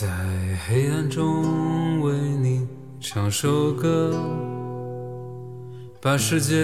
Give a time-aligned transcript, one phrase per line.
[0.00, 0.06] 在
[0.64, 2.68] 黑暗中为你
[3.00, 4.14] 唱首歌，
[6.00, 6.54] 把世界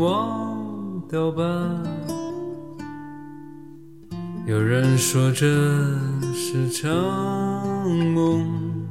[0.00, 1.44] 忘掉吧。
[4.48, 5.46] 有人说这
[6.34, 6.90] 是场
[7.88, 8.84] 梦，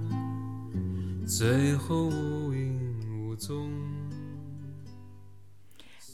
[1.28, 2.80] 最后无影
[3.12, 3.70] 无踪。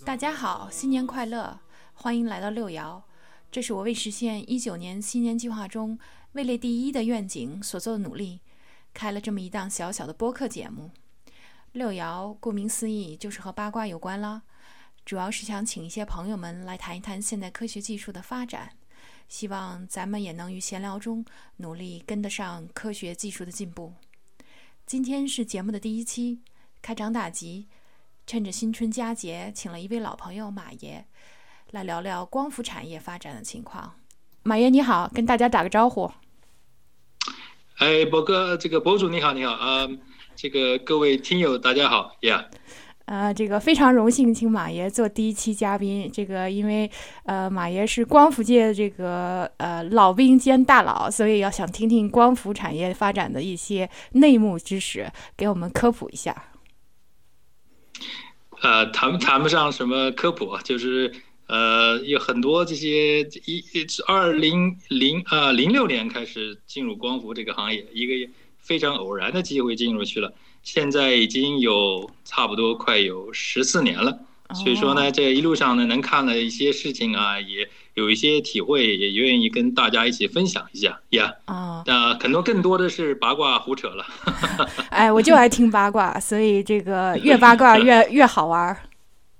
[0.04, 1.60] 大家好，新年快乐！
[1.94, 3.04] 欢迎来到六爻，
[3.52, 6.00] 这是我为实现一九年新年计划中
[6.36, 8.42] 位列第一的愿景所做的努力，
[8.94, 10.92] 开了这么一档小小的播客节目。
[11.72, 14.44] 六爻顾名思义就是和八卦有关了，
[15.06, 18.74] 主要是想请一些朋友们来谈一谈现代科学技术的发展，
[19.30, 21.24] 希望咱们也能于闲聊中
[21.58, 23.94] 努力跟得上科学技术的进步。
[24.86, 26.42] 今天是节目的第一期，
[26.82, 27.68] 开张大吉。
[28.28, 31.06] 趁着新春佳节，请了一位老朋友马爷
[31.72, 33.94] 来聊聊光伏产业发展的情况。
[34.44, 36.12] 马爷你好，跟大家打个招呼。
[37.78, 39.86] 哎，博哥，这个博主你好，你好啊，
[40.34, 42.46] 这个各位听友大家好呀。
[43.04, 46.10] 呃，这个非常荣幸请马爷做第一期嘉宾。
[46.12, 46.90] 这个因为
[47.26, 56.34] 呃马爷是光伏界的这个呃老兵兼大佬，所以要想听听光伏产业发展的一些内幕知识，给我们科普一下。
[58.62, 61.14] 呃，谈谈不上什么科普，就是
[61.48, 63.64] 呃，有很多这些一
[64.08, 74.20] 二零零啊零六年开始进入光伏这个行业，一个非常偶然的机会进入去了，现在已经有差不多快有十四年了。
[74.54, 81.34] 所以说呢，这一路上呢，能看了一些事情啊，也有一些体会，也愿意跟大家一起分享一下呀。
[81.46, 84.06] 啊，那可能更多的是八卦胡扯了。
[84.90, 88.76] 哎，我就爱听八卦，所以这个越八卦越越好玩。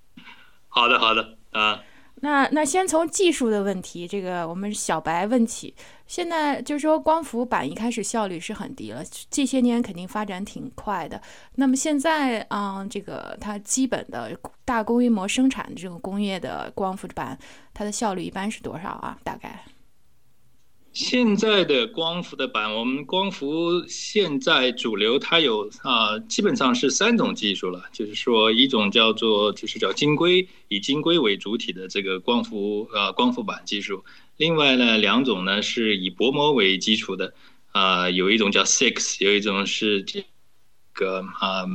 [0.70, 1.80] 好的，好的啊。
[2.22, 5.74] 那那先从技术的问题，这个我们小白问起。
[6.08, 11.22] 现在就是说，光伏板一开始效率是很低了，这些年肯定发展挺快的。
[11.56, 14.32] 那么现在啊，这个它基本的
[14.64, 17.38] 大规模生产的这种工业的光伏板，
[17.74, 19.18] 它的效率一般是多少啊？
[19.24, 19.64] 大概？
[20.96, 34.06] 现在的光伏的板，我们光伏现在主流它有啊，基本上是三种技术了，就是说一种叫做就是叫晶硅，以晶硅为主体的这个光伏呃光伏板技术。
[34.38, 37.34] 另外呢，两种呢是以薄膜为基础的，
[37.74, 40.24] 啊，有一种叫 Six，有一种是这
[40.94, 41.66] 个啊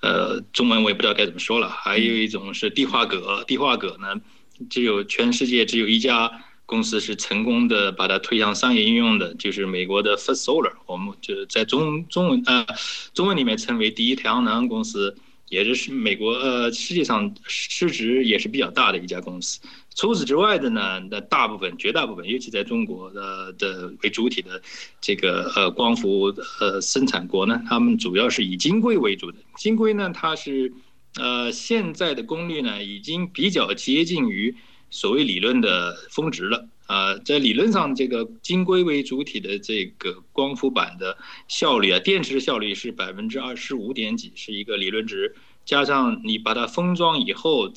[0.00, 4.20] 呃中文我也不知道该怎么说了，还有一种是地化铬，地化铬呢
[4.68, 6.42] 只有全世界只有一家。
[6.66, 12.66] 公司是成功的把它推向商业应用的，就是美国的 First Solar，我们就是在中中文呃
[13.14, 15.16] 中文里面称为第一太阳能公司，
[15.48, 19.60] 也就是美国呃世界上市值也是比较大的一家公司。
[19.94, 24.60] 除此之外的呢，那大部分绝大部分，尤其在中国的的为主体的
[25.00, 29.38] 这个呃光伏呃生产国呢，他们主要是以晶硅为主的。
[29.56, 30.72] 晶硅呢，它是
[31.14, 34.52] 呃现在的功率呢已经比较接近于。
[34.96, 41.18] 所谓理论的峰值了啊，在理论上，这个晶硅为主体的这个光伏板的
[41.48, 45.34] 效率啊，电池的效率是百分之二十五点几，是一个理论值。
[45.66, 47.70] 加上你把它封装以后，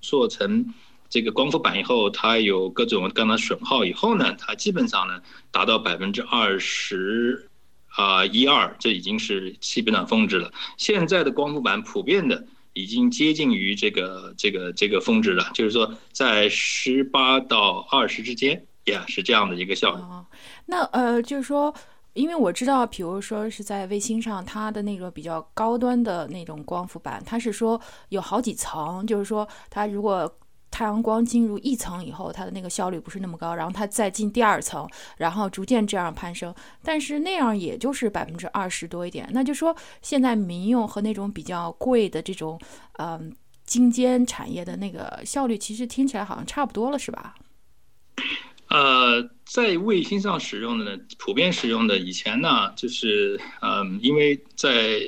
[0.00, 0.72] 做成
[1.08, 5.20] 这个光伏板以后，它有各种刚才损耗以后呢，它基本上呢
[5.50, 7.48] 达到百分之二十
[7.88, 10.52] 啊一二，这已经是基本上峰值了。
[10.76, 12.46] 现在的光伏板普遍的。
[12.72, 20.02] 已经接近于这个这个这个峰值了，就是说在十八到二十之间，呀，是这样的一个效率。
[20.66, 21.74] 那呃，就是说，
[22.14, 30.32] 因为我知道，比如说是在卫星上，它的那个比较高端的那种光伏板，它是说有好几层，就是说它如果。
[30.70, 36.54] 太阳光进入一层以后，它的那个效率不是那么高，然后它再进第二层，然后逐渐这样攀升。
[36.82, 39.28] 但是那样也就是百分之二十多一点。
[39.32, 42.60] 那就说现在民用和那种比较贵的这种，
[42.98, 47.34] 嗯，精尖产业的那个效率，其实听起来好像差不多了，是吧？
[48.68, 55.00] 呃，在卫星上使用的呢，普遍使用的以前呢，就是嗯，因为在。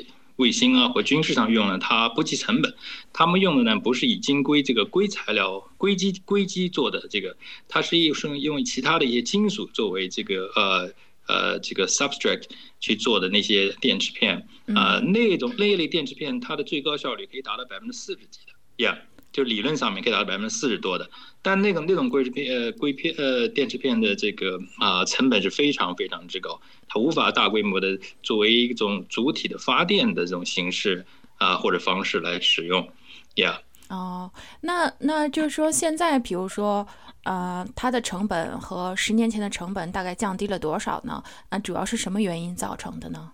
[0.43, 2.75] 卫星啊，或军事上用呢，它不计成本。
[3.13, 7.37] 他们用的呢，不是以金硅这个硅材料、硅基、硅基做的这个，
[7.69, 10.93] 它是用用其他的一些金属作为这个呃
[11.29, 12.45] 呃这个 substrate
[12.81, 18.99] 去做的那些电池片啊，那种那一类电池片，它的最高效率可以达到百分之四十几的，yeah。
[19.33, 21.09] 就理论上面可以达到百分之四十多的，
[21.41, 31.05] 但那个那种硅片呃硅片呃电池片的这个啊成本是非常非常之高，它无法大规模的作为一种主体的发电的这种形式
[31.39, 32.87] 啊或者方式来使用
[33.35, 33.57] ，Yeah，
[33.89, 34.31] 哦，
[34.61, 36.87] 那那就是说，现在比如说，
[37.25, 41.23] 呃，它的成本和十年前的成本大概降低了多少呢？
[41.51, 43.33] 那主要是什么原因造成的呢？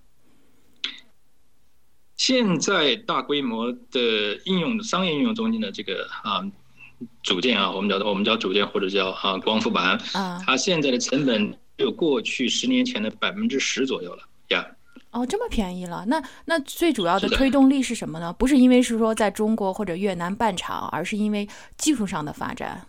[2.19, 6.45] 现在大规模的应用商业应用中间的这个啊
[7.23, 14.67] 组件啊，我们叫我们叫组件或者叫啊光伏板，啊，它现在的成本有过去十年前的百分之十左右了呀。
[15.13, 16.05] 哦，这么便宜了。
[16.07, 18.33] 那那最主要的推动力是什么呢？
[18.33, 21.49] 不是因为是说在中国或者越南办厂，而是因为
[21.79, 22.85] 技术上的发展。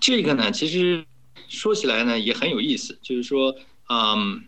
[0.00, 1.04] 这个呢，其实
[1.48, 3.54] 说起来呢也很有意思，就是说，
[3.90, 4.42] 嗯，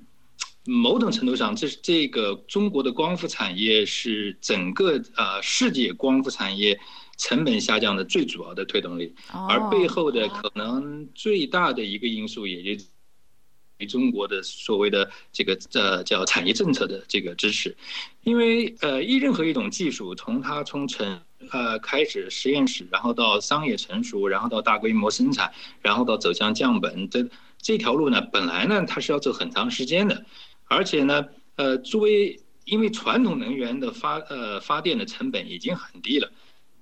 [0.64, 6.78] 某种程度上，这是这个中国的光伏产业是整个呃世界光伏产业
[7.18, 12.84] 成本下降的最主要的推动力，哦，而背后的可能最大的一个因素，也就
[13.88, 17.76] 中国的所谓的这个呃叫产业政策的这个支持，
[18.22, 21.20] 因为呃一任何一种技术，从它从成
[21.50, 27.28] 呃开始实验室，然后到商业成熟，然后到大规模生产，然后到走向降本，这
[27.60, 30.24] 这条路呢，本来呢它是要走很长时间的，
[30.72, 31.24] 而且呢，
[31.56, 36.30] 呃作为因为传统能源的发呃发电的成本已经很低了。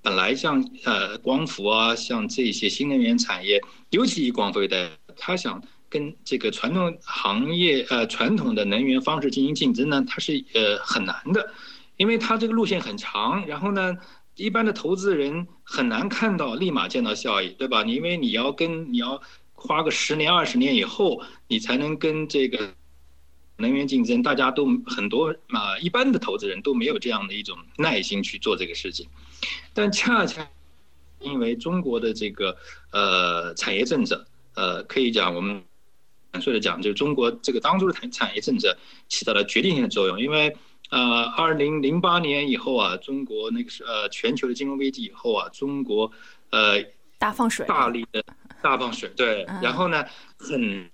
[0.03, 3.61] 本来像呃光伏啊，像这些新能源产业，
[3.91, 11.53] 尤其以光伏为代，它想跟这个传统行业呃传统的能源方式进行竞争呢，它是呃很难的，
[11.99, 13.95] 因为它这个路线很长，然后呢，
[14.37, 17.83] 一般的投资人很难看到立马见到效益，对吧？
[17.83, 19.21] 你因为你要跟你要
[19.53, 22.73] 花个十年二十年以后，你才能跟这个
[23.61, 29.07] 能源竞争，大家都很多啊、一般的投资人都没有这样的一种耐心去做这个事情。
[29.73, 30.49] 但恰恰
[31.21, 32.57] 因为中国的这个
[32.91, 35.63] 呃产业政策，呃，可以讲我们
[36.33, 38.77] 坦率的讲，就是中国这个当初的产产业政策
[39.09, 40.19] 起到了决定性的作用。
[40.21, 40.57] 因为
[40.91, 46.11] 呃，二零零八年以后啊，中国那个是呃全球的金融危机以后啊，中国
[46.51, 46.83] 呃
[47.19, 48.25] 大放水，大力的
[48.63, 50.05] 大放水，对，嗯然后呢，
[50.39, 50.91] 很多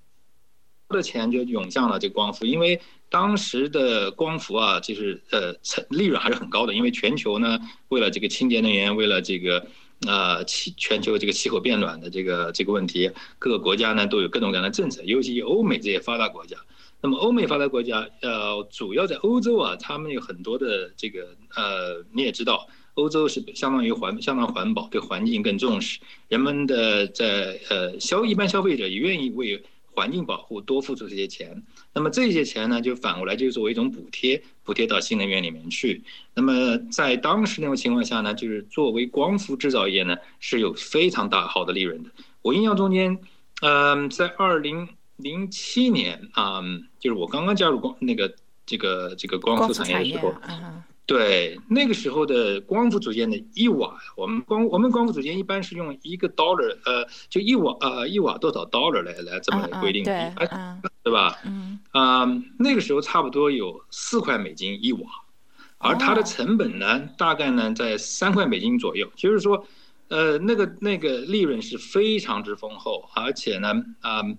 [0.95, 9.67] 的钱就涌向了这光伏，因为当时的光伏啊，就是呃，成利润还是很高的，因为全球呢，为了这个清洁能源，为了这个
[10.07, 16.57] 呃气全球这个气候变暖的这个这个问题，各个国家呢都有各种各样的政策，尤其欧美这些发达国家。
[17.01, 29.63] 那么欧美发达国家，呃，主要在欧洲啊，他们有很多的这个呃，你也知道，欧洲是相当于环相当环保，对环境更重视，人们的在呃消一般消费者也愿意为
[29.97, 31.63] 环境保护多付出这些钱。
[31.95, 36.03] 那么这些钱呢，就反过来就作为一种补贴，补贴到新能源里面去。
[36.35, 42.11] 那么在当时那种情况下呢，就是作为光伏制造业呢，是有非常大好的利润的。
[42.43, 43.19] 我印象中间，
[43.63, 46.61] 嗯、在二零零七年啊、
[47.01, 48.35] 就是我刚刚加入光那个
[48.67, 60.91] 这个这个光伏产业的时候，，嗯对，那个时候的光伏组件的一瓦，我们光我们光伏组件一般是用一个 dollar，呃，就一瓦呃一瓦多少 dollar 来来这么来规定的，对，啊嗯。
[61.05, 61.39] 对吧？
[61.45, 61.79] 嗯。
[61.93, 62.27] 啊、
[62.59, 65.09] 那个时候差不多有四块美金一瓦，
[65.79, 66.25] 而它的哦。
[66.25, 69.65] 成本呢，大概呢在三块美金左右，就是说，
[70.09, 73.69] 呃，那个那个利润是非常之丰厚，而且呢，
[74.01, 74.37] 啊、呃，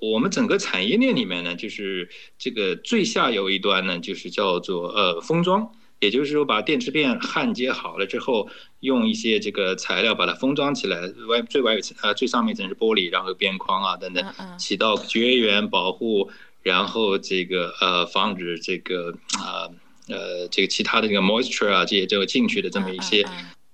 [0.00, 2.08] 我们整个产业链里面呢，就是
[2.38, 8.48] 这个最下游一端呢，就是叫做呃封装，也就是说把电池片焊接好了之后，
[8.78, 14.24] 用一些这个材料把它封装起来，外最外层呃最上面一层是玻璃，然后有边框啊等等
[14.56, 16.30] 起到绝缘保护，
[16.62, 19.68] 然后这个呃防止这个啊
[20.08, 23.22] 呃这个其他的这个 moisture 啊这些这个进去的这么一些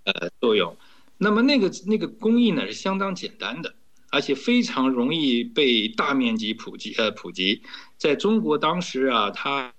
[0.04, 0.74] 呃作用。
[1.18, 3.74] 那么那个那个工艺呢是相当简单的，
[4.10, 7.62] 而且非常容易被大面积普及呃普及。
[7.96, 9.72] 在中国当时啊，它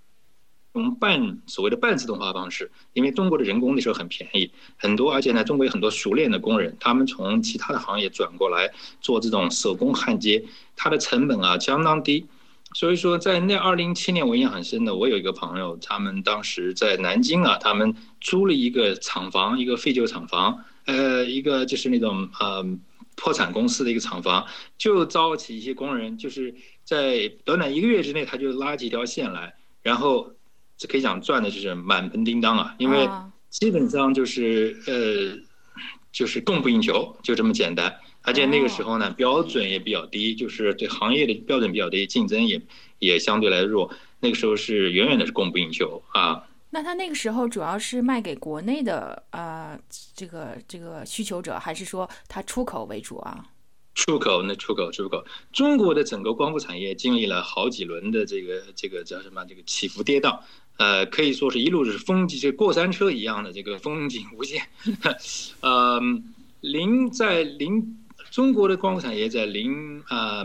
[0.73, 10.43] 用半所谓的半自动化方式，因为中国的人工那时候很便宜，很多，而且呢，中国有很多熟练的工人，他们从其他的行业转过来做这种手工焊接，
[10.75, 12.25] 它的成本啊相当低。
[12.73, 22.63] 所以说，在那二零一七年，我印象很深的，我有一个朋友，他们当时在南京啊，他们租了一个厂房，一个废旧厂房，呃，一个就是那种呃
[23.17, 24.45] 破产公司的一个厂房，
[24.77, 26.55] 就招起一些工人，就是
[26.85, 30.31] 在短短一个月之内，他就拉几条线来，然后
[30.77, 35.41] 这可以讲赚的就是满盆叮当啊，因为啊基本上就是呃
[36.11, 37.93] 就是供不应求，就这么简单。
[38.21, 42.61] 而且那个时候呢，标准也比较低，就是对行业的标准比较低，竞争也
[42.99, 43.91] 也相对来弱。
[44.19, 46.43] 那个时候是远远的是供不应求啊。
[46.77, 49.75] 那他那个时候主要是卖给国内的呃
[50.13, 53.43] 这个这个需求者，还是说他出口为主啊？
[53.95, 60.39] 出口那出口出口，中国的整个光伏产业经历了好几轮的这个这个叫什么这个起伏跌宕，
[60.77, 64.61] 呃，可以说是一路是风景，就过山车一样的这个风景无限。
[65.61, 65.99] 呃，
[66.61, 67.97] 零在零
[68.29, 70.43] 中国的光伏产业在零啊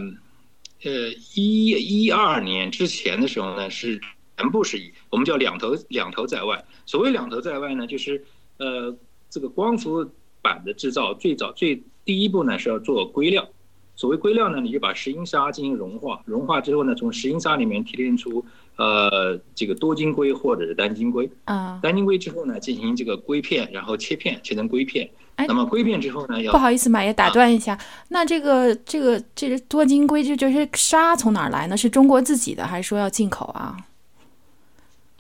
[0.83, 4.01] 呃一一二年之前的时候呢，是
[4.43, 6.63] 全部是以我们叫两头两头在外。
[6.85, 8.23] 所谓两头在外呢，就是
[8.59, 8.95] 呃
[9.31, 10.05] 这个光伏
[10.43, 11.83] 板的制造最早最。
[12.05, 13.49] 第一步呢是要做硅料，
[13.95, 18.45] 所谓硅料呢，你就把石英砂进行融化，融化之后呢，从石英砂里面提炼出
[18.75, 21.31] 呃这个多晶硅或者是单晶硅。
[21.45, 21.79] 啊。
[21.81, 25.09] 单晶硅之后呢，进行这个硅片，然后切片，切成硅片。
[25.37, 25.47] 哎。
[25.47, 31.77] 那么硅片之后呢，要不好意思，马爷打断一下，那这个这个这个多晶硅就就是沙从哪儿来呢？
[31.77, 33.77] 是中国自己的，还是说要进口啊？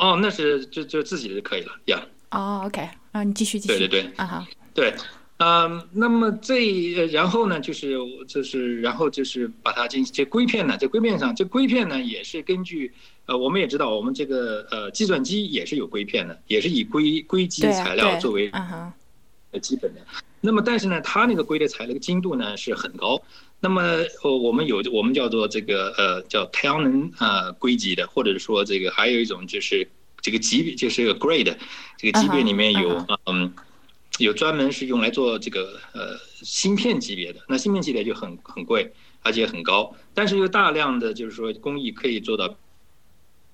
[0.02, 2.02] 哦，那是就就自己的就可以了呀。
[2.32, 3.78] 哦，OK，啊，你继续继续。
[3.78, 4.12] 对对对。
[4.16, 4.46] 啊好。
[4.74, 4.92] 对。
[5.38, 7.96] 嗯，那么这然后呢，就是
[8.28, 12.92] 就是然后就是把它进行这硅片呢，这硅片上这硅片呢也是根据
[13.26, 20.00] 呃，我们也知道我们这个呃计算机也是有硅片的，也是以硅硅基材料作为呃基本的。
[20.40, 23.20] 那么但是呢，它那个硅的材料的精度呢是很高。
[23.62, 23.80] 那么
[24.22, 29.88] 呃，我们有我们叫做这个呃叫太阳能呃硅基的，或者是说这个还有一种就是
[30.20, 31.56] 这个级别就是个 grade
[31.96, 33.54] 这个级别里面有嗯。
[34.18, 38.92] 有专门是用来做这个呃芯片级别的，那芯片级别就很很贵，
[39.22, 42.54] 而且很高，但是又大量的就是说工艺可以做到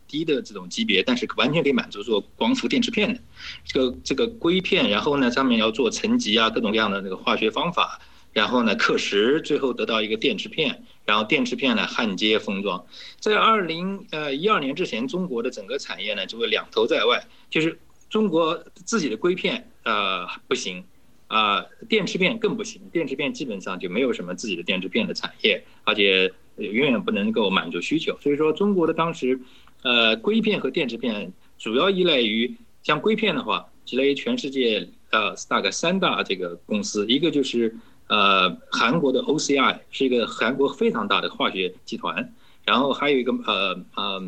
[0.09, 3.21] 低的这种级别，但是完全可以满足做光伏电池片的。
[3.65, 8.01] 这个这个硅片，然后呢上面要做沉积啊各种各样的那个化学方法，
[8.33, 12.85] 然后呢刻蚀，最后得到一个电池片，然后电池片呢焊接封装，
[13.21, 19.71] 在二零呃一二年之前，中国的整个产业呢就会两头在外，就是中国自己的硅片。
[19.85, 20.85] 呃，不行，
[21.29, 22.83] 啊，电池片更不行。
[22.93, 28.15] 电池片基本上就没有什么自己的电池片的产业，而且远远不能够满足需求。
[28.21, 29.41] 所以说，中国的当时，
[29.83, 37.75] 呃，硅片和电池片主要依赖于像硅片的话，积累全世界呃大概三大这个公司，一个就是
[38.09, 42.35] 呃韩国的 OCI，是一个韩国非常大的化学集团，
[42.65, 44.23] 然后还有一个呃呃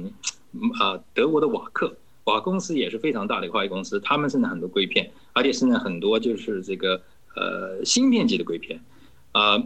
[0.78, 1.96] 呃德国的瓦克。
[2.24, 7.00] 瓦公司也是非常大的化学公司，他们生产很多硅片，而且生产很多就是这个
[7.34, 8.78] 呃芯片级的硅片，
[9.32, 9.60] 啊，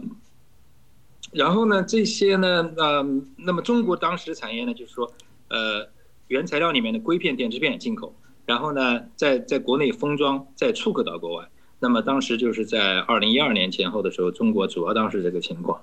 [1.31, 3.05] 然后呢这些呢呃
[3.35, 5.11] 那么中国当时的产业呢就是说
[5.49, 5.87] 呃
[6.29, 11.47] 原材料里面的硅片、电池片进口，然后呢在在国内封装，再出口到国外。
[11.85, 15.79] 那么当时就是在二零一二年前后的时候，中国主要当时这个情况，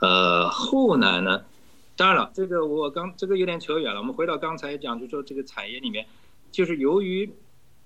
[0.00, 1.42] 呃后来呢。
[1.94, 4.00] 当然了，这个我刚这个有点扯远了。
[4.00, 6.06] 我们回到刚才讲，就说这个产业里面，
[6.50, 7.30] 就是由于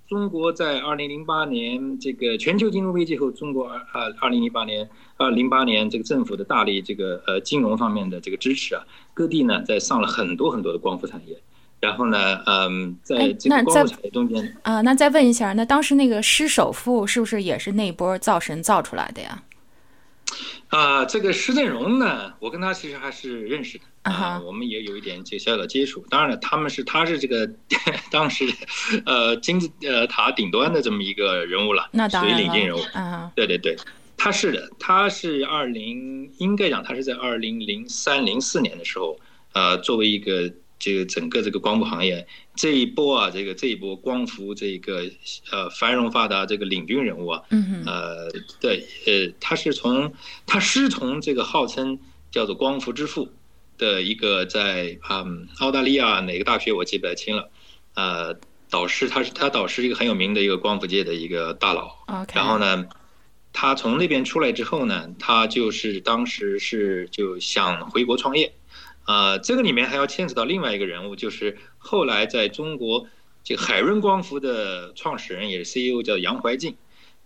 [0.06, 11.36] 中国在二零零八年这个全球金融危机后，中国二二二零零八年二零八年这个政府的大力这个呃金融方面的这个支持啊，各地呢在上了很多很多的光伏产业。
[11.78, 19.42] 然后呢，嗯，在这个光伏产业中间啊，那再问一下，那当时那个施首富是不是也是那波造神造出来的呀？
[20.68, 26.04] 啊，这个施振荣呢，我跟他其实还是认识的啊，我们也有一点这小小的接触。
[26.08, 27.48] 当然了，他们是他是这个
[28.10, 28.46] 当时
[29.04, 33.76] 呃金字呃塔顶端的这么一个人物了，那当然领军人物啊，对对对，
[34.16, 39.20] 他是的，他是二零应该讲他是在二零零三零四年的时候，
[39.52, 40.50] 呃，作为一个。
[40.78, 45.10] 这个整个这个光伏行业这一波啊，这个这一波光伏这个
[45.50, 47.42] 呃繁荣发达这个领军人物啊，
[47.86, 48.30] 呃，
[48.60, 50.12] 对，呃，他是从
[50.46, 51.98] 他师从这个号称
[52.30, 53.28] 叫做光伏之父
[53.78, 57.50] 的一个在嗯澳大利亚哪个大学我记不太清了，
[57.94, 58.36] 呃，
[58.68, 61.96] 导师他是他导师一个很有名的一个光伏界的一个大佬，
[62.34, 62.86] 然后呢，
[63.52, 68.52] 他从那边出来之后呢，他就是当时是就想回国创业。
[69.06, 73.06] 啊，这个里面还要牵扯到另外一个人物，就是后来在中国
[73.42, 76.76] 这个海润光伏的创始人，也是 CEO，叫杨怀进。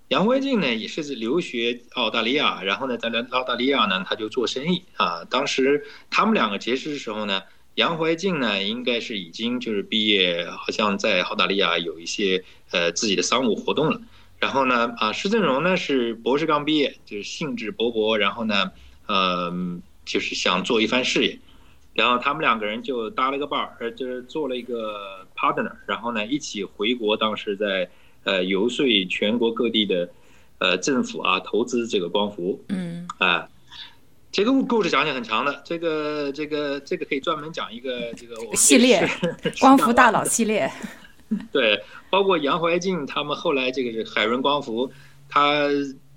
[0.08, 5.24] 杨怀进呢，也是留学澳大利亚，然后呢，在澳大利亚呢，他就做生意啊。
[5.24, 7.42] 当时他们两个结识的时候呢，
[7.76, 14.00] 杨怀进呢，应该是已经就是毕业，好像在澳大利亚有一些呃自己的商务活动了。
[14.38, 18.72] 然后呢，啊，施振荣呢是博士刚毕业，就是兴致勃勃，然后呢，
[19.06, 19.52] 呃，
[20.04, 21.38] 就是想做一番事业。
[21.92, 27.90] 然后他们两个人就搭了个伴儿，呃，就是做了一个 partner，然后呢一起回国，当时在
[28.24, 30.08] 呃游说全国各地的
[30.58, 32.62] 呃政府啊投资这个光伏。
[32.68, 33.08] 嗯。
[33.18, 33.48] 啊，
[34.32, 39.06] 这个故事讲讲很长的，这个这个这个可以专门讲一个这个系列
[39.60, 40.70] 光伏大佬系列。
[41.52, 44.90] 对，包括杨怀进他们后来这个是海润光伏，
[45.28, 45.68] 他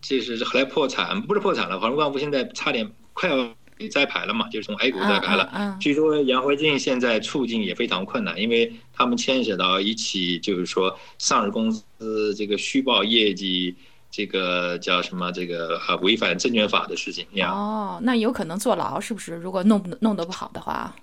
[0.01, 2.89] 就是后来破产，不是破产了，海润光伏现在差点。
[3.15, 3.55] 快要
[3.91, 5.49] 摘牌了嘛，就是从 A 股摘牌了。
[5.53, 13.75] 嗯，据说杨辉进现在处境也非常困难，因为他们牵扯到一起，就是说上市公司这个虚报业绩，
[14.11, 15.31] 这个叫什么？
[15.31, 17.51] 这个呃违反证券法的事情呀。
[17.51, 19.35] 哦，那有可能坐牢是不是？
[19.35, 20.95] 如果弄不弄得不好的话。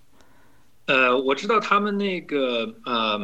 [0.86, 3.20] 呃，我知道他们那个呃，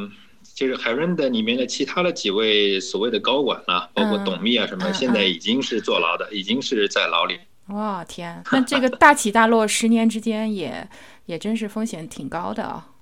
[0.55, 7.39] 就是海润的里面的其他的几位所谓的高管啊，包括董秘啊什么，现在已经是坐牢的，已经是在牢里。
[7.69, 10.89] 哇天，那这个大起大落十年之间也
[11.27, 12.93] 也真是风险挺高的啊。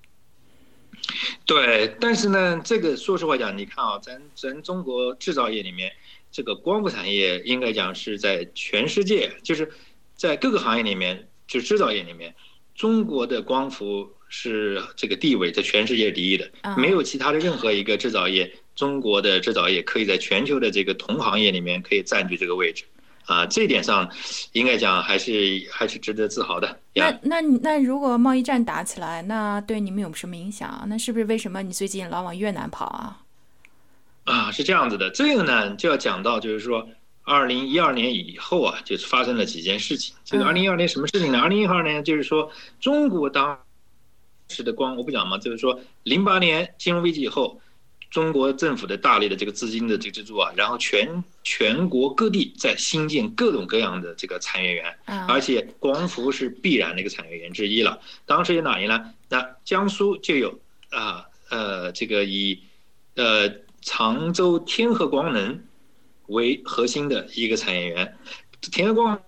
[1.44, 5.92] 对，但是呢，这个说实话讲，你看啊，咱咱中国制造业里面，
[6.32, 9.70] 这个光伏产业应该讲是在全世界，就是
[10.14, 12.34] 在各个行业里面，就制造业里面，
[12.74, 22.84] 中国的光伏是这个地位在全世界第一的，没有其他的任何一个制造业，中国的制造业可以在全球的这个同行业里面可以占据这个位置。
[23.26, 24.08] 啊，这一点上，
[24.52, 26.78] 应该讲还是还是值得自豪的。
[26.94, 30.84] 那那那如果贸易战打起来，那对你们有什么影响？
[30.88, 33.20] 那是不是为什么你最近老往越南跑啊？
[34.24, 35.10] 啊，是这样子的。
[35.10, 36.86] 这个呢，就要讲到，就是说，
[37.22, 40.14] 二零一二年以后啊，就是发生了几件事情。
[40.24, 41.40] 这个二零一二年什么事情呢？
[41.40, 43.58] 二零一二年就是说，中国当
[44.48, 47.60] 时的光，我不讲嘛，就是说，零八年金融危机以后。
[48.14, 57.98] 中国政府的大力的这个资金的这个资助啊，然后全全国各地在新建各种各样的这个产业园，而且光伏是必然的一个产业园之一了。
[58.24, 59.12] 当时有哪里呢？
[59.28, 60.56] 那江苏就有
[60.90, 62.62] 啊呃这个以
[63.16, 63.50] 呃
[63.82, 65.60] 常州天合光能
[66.28, 68.16] 为核心的一个产业园，
[68.60, 69.20] 天合光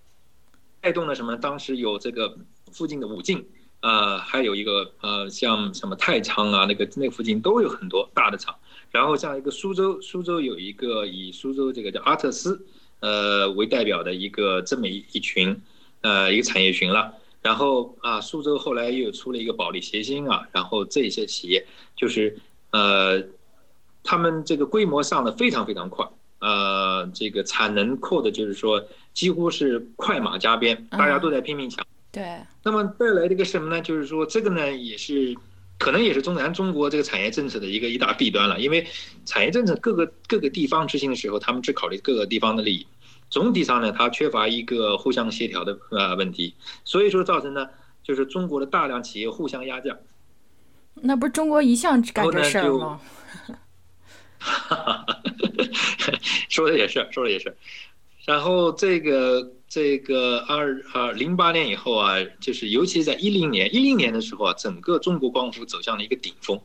[0.81, 1.37] 带动了什么？
[1.37, 2.39] 当时有这个
[2.71, 3.45] 附近的武进。
[3.81, 8.53] 呃，还有一个呃，像什么太仓啊，那个那附近都有很多大的厂。
[8.91, 12.65] 然后像一个苏州，苏州有一个以苏州这个叫阿特斯，
[13.01, 15.61] 呃为代表的一个这么一一群，
[16.01, 17.13] 呃一个产业群了。
[17.43, 21.65] 然后啊，苏州后来又出了一个保利协鑫啊，然后这些企业
[21.95, 22.37] 就是
[22.73, 23.23] 呃，
[24.03, 26.05] 他们这个规模上的非常非常快，
[26.41, 31.87] 呃，这个产能扩的就是说几乎是快马加鞭，大家都在拼命抢。
[32.11, 33.81] 对，那么带来的一个什么呢？
[33.81, 35.37] 就是说，这个呢也是
[35.79, 38.59] 可能也是中咱中国这个产业政策的一个一大弊端了。
[38.61, 38.87] 因为
[39.25, 42.87] 产业政策各个各个地方执行的时候，他们只考虑各个地方的利益，
[43.29, 47.69] 总体上呢，它缺乏一个互相协调的呃问题，所以说造成呢，
[48.03, 49.97] 就是中国的大量企业互相压价。
[50.95, 53.01] 那不是中国一向干这事儿吗？
[54.39, 55.23] 哈哈哈
[56.49, 57.55] 说的也是，说的也是。
[58.25, 66.61] 然后这个这个二呃零八年以后啊，就是尤其是在一零年一零年的时候啊，整个中国光伏走向了一个顶峰，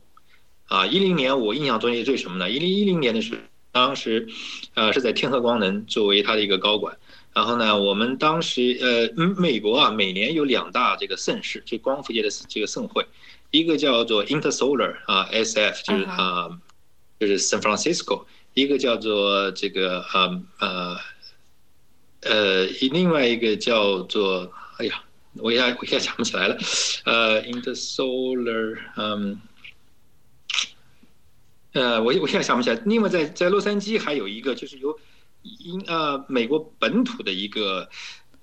[0.68, 2.50] 啊一零年我印象中也最什么呢？
[2.50, 4.28] 一零一零年的时候，当时，
[4.76, 6.96] 呃是在天合光能作为他的一个高管，
[7.34, 13.04] 然后呢，我们当时呃美国啊每年有两大这个盛事，就光伏界的这个盛会，
[13.50, 16.50] 一个叫做 Intersolar 啊 SF 就是啊
[17.20, 20.98] 就是 San Francisco，一个叫做这个呃呃。
[22.22, 25.04] 呃，另外一个叫做，哎呀，
[25.38, 26.56] 我一下我一下想不起来了，
[27.06, 29.42] 呃，Intersolar，嗯，
[31.74, 32.80] 呃，我我现在想不起来。
[32.86, 34.96] 另外，在在洛杉矶还有一个，就是由
[35.42, 37.90] 英呃美国本土的一个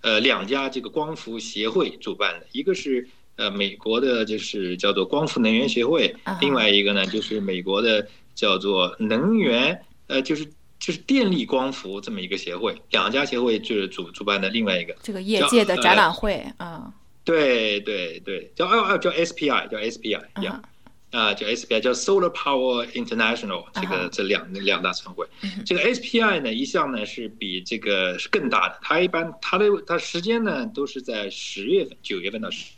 [0.00, 10.44] 呃两家这个光伏协会主办的，一个是呃美国的，就是叫做光伏能源协会，另外一个呢就是美国的叫做能源，呃，就是。
[10.88, 16.90] 就是电力光伏这么一个协会，两家协会就是主主办的另外一个这个业界的展览会啊，
[17.24, 20.64] 对对对，叫哦哦叫 SPI 叫 SPI 一样
[21.10, 25.26] 啊叫 SPI 叫 Solar Power International 这个这两两大盛会，
[25.66, 32.72] 这个 SPI 呢一向呢是比这个是更大的，它一般它的它时间呢都是在十月份九月份到十，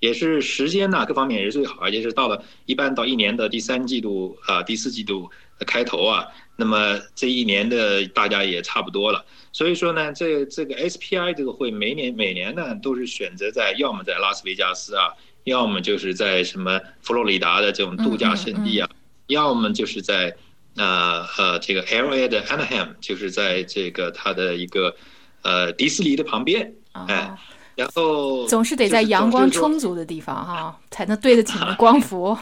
[0.00, 6.26] 也是时间呢各方面也是最好，而且是到了一般到一年的第三季度啊第四季度的开头啊。
[6.60, 15.08] 那么这一年的大家也差不多了，所以说呢，这这个 SPI 这个会每年每年呢都是选择在要么在拉斯维加斯啊，
[15.44, 18.86] 要么就是在什么佛罗里达的这种度假胜地啊，
[19.28, 20.36] 要么就是在
[20.76, 24.94] 呃呃这个 LA 的 Anaheim，就是在这个它的一个
[25.40, 27.34] 呃迪士尼的旁边，哎，
[27.74, 32.36] 然后总是得在阳光充足的地方哈，才能对得起那光 伏。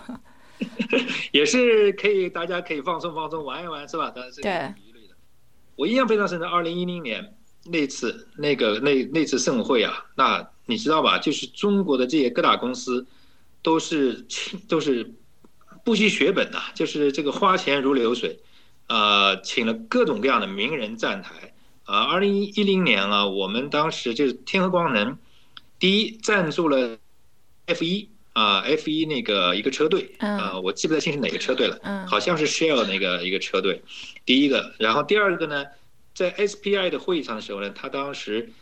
[1.32, 4.10] 也是可以，大家可以放松放松，玩一玩，是吧？
[4.10, 5.14] 当然是一类的。
[5.76, 11.18] 我印象非常深的，二零一零年那次那个那那次盛会啊，那你知道吧？
[11.18, 13.06] 就是中国的这些各大公司
[13.62, 14.26] 都是
[14.68, 15.14] 都是
[15.84, 18.38] 不惜血本呐，就是这个花钱如流水，
[18.88, 25.16] 呃，请了各种各样的名人站台啊，二零一零年啊，我们当时就是天合光能，
[25.78, 26.98] 第一赞助了
[27.66, 33.82] F 一啊 F 一那个一个车队，啊，我记不太清是哪个车队了，好像是 Shell 那个一个车队，
[34.24, 35.64] 第一个，然后第二个呢，
[36.14, 38.52] 在 SPI 的会议上的时候呢，他当时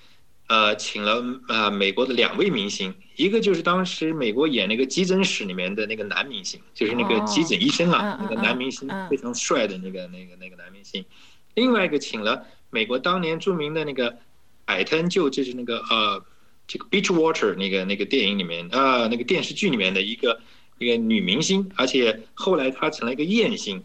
[0.46, 11.04] 呃请了呃美国的两位明星，一个就是当时美国演那个急诊室里面的那个男明星，就是那个急诊医生啊，那个男明星非常帅的那个那个那个男明星，
[11.54, 12.44] 另外一个请了。
[12.68, 14.18] 美国当年著名的那个
[14.66, 16.22] 海滩就就是那个呃，
[16.66, 20.40] 这个 Beach Water 那个那个电影里面啊，那个电视剧里面的一个
[20.78, 23.82] 一个女明星，而且后来她成了一个艳星。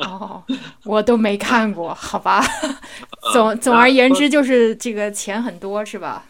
[0.00, 0.42] 哦，
[0.84, 2.44] 我都没看过，好吧。
[3.32, 6.26] 总总而言之，就是这个钱很多，是吧？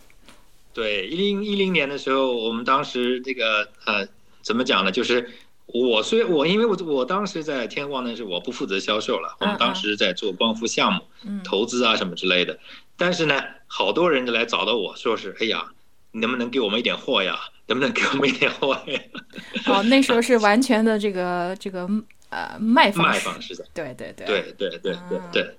[0.72, 4.06] 对，一零一零年的时候，我们当时这个呃，
[4.42, 4.90] 怎么讲呢？
[4.90, 5.30] 就是。
[5.72, 11.00] 我虽我因为我我当时在天光呢是我不负责销售了，我们当时在做光伏项目，
[11.44, 12.58] 投资啊什么之类的。
[13.00, 15.72] 但是呢，好多人就来找到我说是，哎呀，
[16.12, 17.40] 你能不能给我们一点货呀？
[17.66, 19.00] 能不能给我们一点货呀？
[19.64, 21.88] 哦，那时候是 完全的这个这个
[22.28, 25.56] 呃卖方卖方式的，对对对对对对对对。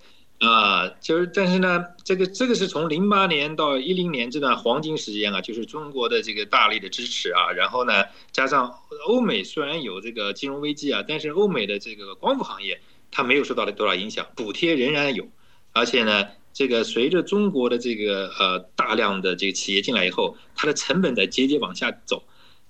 [0.48, 8.72] 啊，就是，但是呢，这个这个是从零八年到一零年这段黄金时间啊，就是中国的这个大力的支持啊，然后呢，加上
[9.08, 15.28] 欧美虽然有这个金融危机啊，但是欧美的这个光伏行业它没有受到了多少影响，补贴仍然有，
[15.74, 22.24] 而且呢，这个随着中国的这个呃大量的这个企业进来以后，它的成本在节节往下走，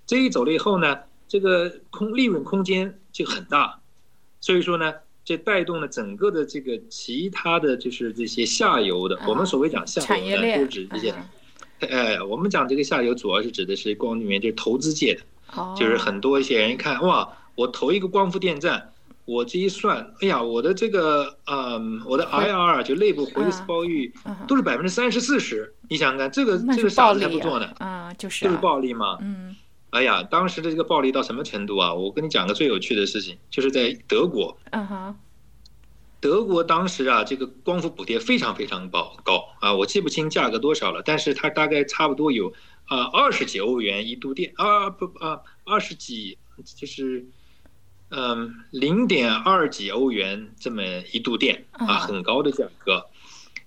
[0.05, 3.79] 这一走了以后呢，这个空利润空间就很大，
[4.39, 4.93] 所以说呢。
[5.23, 11.13] 这带动了整个的这个其他的就是这些下游的，我们所谓讲下游的，就指这些，
[11.79, 18.90] 哎，我们讲这个下游主要是指的是光里面就是投资界的，就是很多一些人一看哇，我投一个光伏电站，
[19.25, 24.13] 我这一算，哎呀，我的这个嗯，我的 IR 就内部回报率
[24.47, 29.55] 都是百分之三十四十，你想想看，这个这个傻子才不做呢，啊，就是就是暴利嘛，嗯。
[29.91, 31.93] 哎呀，当时的这个暴利到什么程度啊？
[31.93, 34.57] 我跟你讲个最有趣的事情，就是在德国。
[34.71, 35.15] 嗯哼。
[36.21, 42.53] 德国当时啊，这个光伏补贴非常非常高高啊，我记不清价格多少了，但是它大概差不多有
[42.85, 47.25] 啊二十几欧元一度电啊不啊二十几就是
[48.11, 53.05] 嗯零点二几欧元这么一度电啊很高的价格，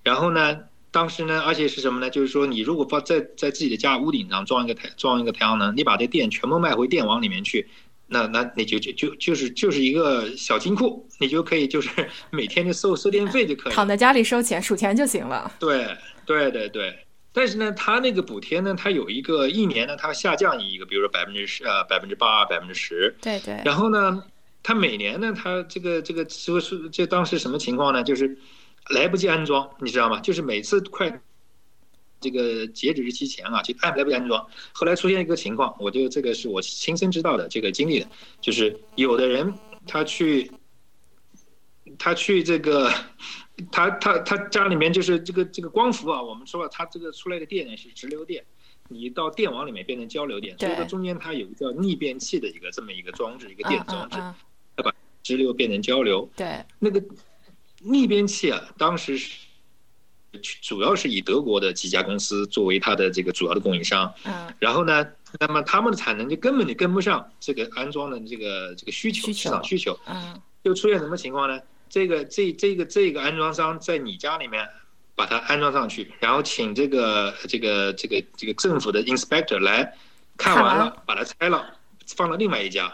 [0.03, 0.61] 然后呢？
[0.95, 2.09] 当时呢，而且是什么呢？
[2.09, 7.69] 就是说，你如果放在在自己的家屋顶上装一个太装一个太阳能，你把这电全部卖回电网里面去，
[8.07, 11.91] 那那你就就就就是就是一个小金库，你就可以就是
[12.31, 13.73] 每天就收收电费就可以。
[13.73, 15.51] 躺在家里收钱数钱就行了。
[15.59, 15.85] 对
[16.25, 16.97] 对对对，
[17.33, 23.13] 但是呢，它那个补贴呢，它有一个一年呢，它下降一个，比如说百分之十呃百分之八百分之十。
[23.21, 23.61] 对对。
[23.65, 24.23] 然后呢，
[24.65, 28.03] 它每年呢，他这个这个说是这当时什么情况呢？
[28.03, 28.37] 就是。
[28.91, 30.21] 来不及安装，你知道吗？
[30.21, 31.23] 就是每次快
[32.21, 34.47] 这个截止日期前啊，就按来不及安装。
[34.75, 38.07] 后来出现一个情况，我就这个是我亲身知道的，这个经历的，
[38.43, 39.55] 就是有的人
[39.87, 40.53] 他去
[41.99, 42.93] 他去这个
[43.73, 48.45] 他他他家里面就是这个这个光伏啊，我们说了，它这个出来的电呢是直流电，
[48.89, 54.19] 你到电网里面变成交流电，所以说中间它有一个叫逆变器的一个这么一个装置，一个电装置，
[55.25, 56.31] 直流变成交流。
[56.37, 57.03] 对，那个。
[57.87, 59.37] 逆变器啊，当时是
[60.63, 64.11] 主要是以德国的几家公司作为它的这个主要的供应商。
[64.25, 64.51] 嗯。
[64.59, 65.07] 然后呢，
[65.39, 69.99] 那么他们的产能就根本就跟不上这个安装的这个这个需求市场需求。
[70.07, 70.41] 嗯。
[70.65, 71.61] 就出现什么情况呢？
[71.91, 74.67] 这个这这个这个安装商在你家里面
[75.15, 79.95] 把它安装上去，然后请这个这个这个这个政府的 inspector 来
[80.39, 81.77] 看完了，把它拆了，
[82.17, 82.91] 放到另外一家。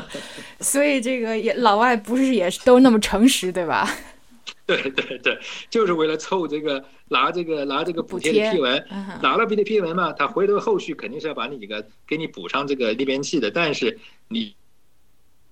[0.60, 3.88] 所以这个也老外不是也是都那么诚实对吧？
[4.66, 5.38] 对对对，
[5.70, 8.84] 就是为了凑这个拿这个拿这个补贴的批文，
[9.22, 13.96] 拿了补贴批文嘛，他回头后续肯定是要把你这个给你补上这个逆变器的，但是
[14.28, 14.54] 你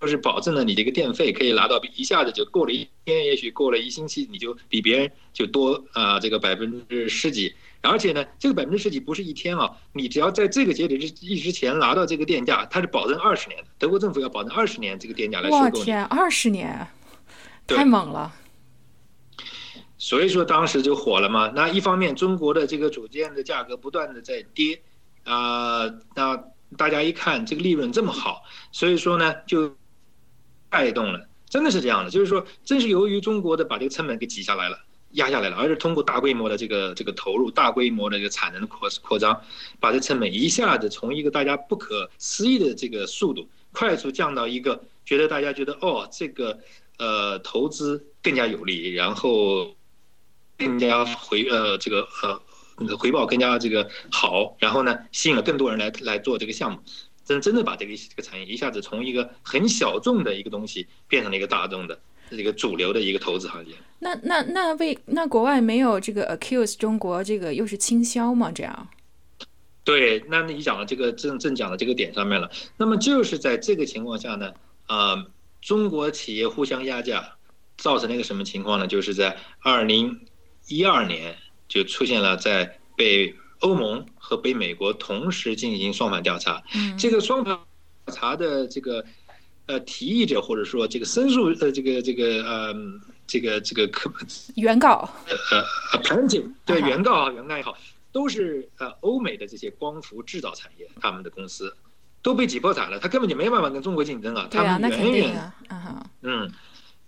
[0.01, 7.55] 就是保证了你这个电费可以拿到一下子就过了一天，也许过了一星期你就比别人就多啊这个百分之十几。
[7.91, 13.69] 而且呢，这个百分之十几不是一天啊，你只要在这个节点之一之前拿到这个电价，它是保证二十年的。
[13.79, 15.79] 德国政府要保证二十年这个电价来收购。
[15.79, 16.87] 我天，二十年，
[17.67, 18.33] 太猛了。
[19.99, 21.53] 所以说当时就火了嘛。
[21.55, 24.81] 那一方面，中国的这个组件的价格不断的在跌，
[25.25, 26.43] 啊，那
[26.77, 28.43] 大家一看这个利润这么好，
[28.73, 29.75] 所以说呢就
[30.69, 34.79] 带动了，真的是这样的，就是说正是由于中国的把这个成本给挤下来了。
[35.15, 39.41] 压下来了，而是通过大规模的这个这个投入，大规模的这个产能的扩扩张，
[39.81, 46.59] 把这成本一下子从一个大家不可思议的这个速度，快速降到一个觉得大家觉得哦，这个
[46.99, 49.75] 呃投资更加有利，然后
[50.59, 56.79] 更加回呃这个呃回报更加这个好，然后呢吸引了更多人来来做这个项目，
[57.25, 63.75] 真真的把这个这个产业一下子从一个很小众的一个东西变成了一个大众的这个主流的一个投资行业。
[63.99, 68.53] 那那那为那国外没有这个 accuse 中国这个又是倾销吗？
[68.53, 68.89] 这样？
[69.83, 72.51] 对，那你讲的这个正正讲的这个点上面了。
[72.77, 74.53] 那么就是在这个情况下呢，
[74.87, 75.27] 啊，
[75.61, 77.37] 中国企业互相压价，
[77.77, 78.87] 造成了一个什么情况呢？
[78.87, 80.21] 就是在二零
[80.69, 81.37] 一二年
[81.69, 86.63] 就出现了在被欧盟和被美国同时进行双反调查。
[86.75, 86.97] 嗯。
[86.97, 87.59] 这个双反
[88.07, 89.05] 调查的这个
[89.67, 92.75] 呃提议者或者说这个申诉呃这个这个呃
[93.27, 94.11] 这个这个可
[94.57, 97.77] 原告呃呃 plaintiff 对原告啊原告也好。
[98.13, 101.77] 都是呃欧美的这些光伏制造产业，他们的公司
[102.23, 104.47] 都被挤破产了，他根本就没办法跟中国竞争啊。
[104.49, 105.53] 他们远远
[106.23, 106.49] 嗯，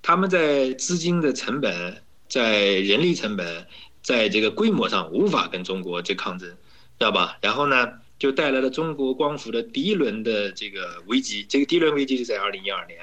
[0.02, 3.64] 他们在资金的成本、在人力成本、
[4.02, 6.56] 在这个规模上无法跟中国这抗争，知
[6.98, 7.38] 道吧？
[7.40, 11.44] 然后呢，就带来了中国光伏的第一轮的这个危机。
[11.48, 13.00] 这个第一轮危机是在二零一二年，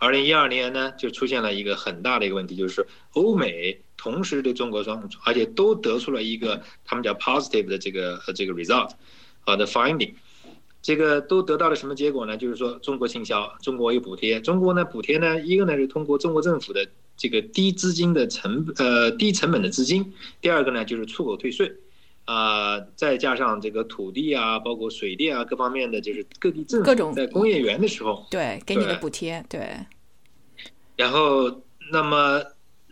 [0.00, 3.80] 二零一二年呢就出现了一个很大的一个问题，就是欧美。
[3.94, 8.90] 同时对中国双，而且都得出了一个他们叫 positive 的这个这个 result，
[9.42, 10.12] 好的 finding，
[10.82, 12.36] 这个都得到了什么结果呢？
[12.36, 16.84] 就是说中国倾销，中国有补贴，中国呢补贴呢，一个呢是通过中国政府的
[17.16, 21.72] 这个低资金的成呃低成本的资金，第二个呢就是出口退税，
[22.24, 29.76] 啊，再加上这个土地啊，包括水电啊各方面的，就是各地政府在工业园的时候，对，给你的补贴，对，
[30.96, 32.42] 然后那么。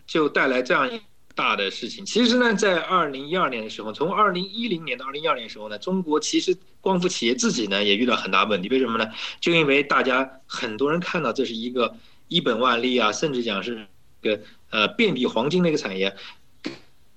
[0.06, 1.00] 就带来这样一
[1.36, 2.04] 大的事情。
[2.04, 8.68] 其实呢，在二零一二年的时候，从二零一零年到二零一二年的时候呢，中国其实光伏企业自己呢也遇到很大问题。
[8.70, 9.08] 为什么呢？
[9.40, 11.94] 就因为大家很多人看到这是一个
[12.26, 13.86] 一本万利啊，甚至讲是
[14.20, 14.40] 个
[14.70, 16.12] 呃遍地黄金的一个产业，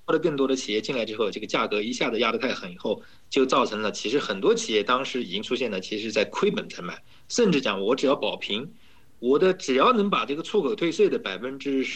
[0.06, 8.72] 或者更多的企业进来之后，这个价格一下子压得太狠，以后就造成了其实很多企业当时已经出现了，其实在亏本在卖，甚至讲我只要保平，
[9.18, 11.86] 我的只要能把这个出口退税的百分之。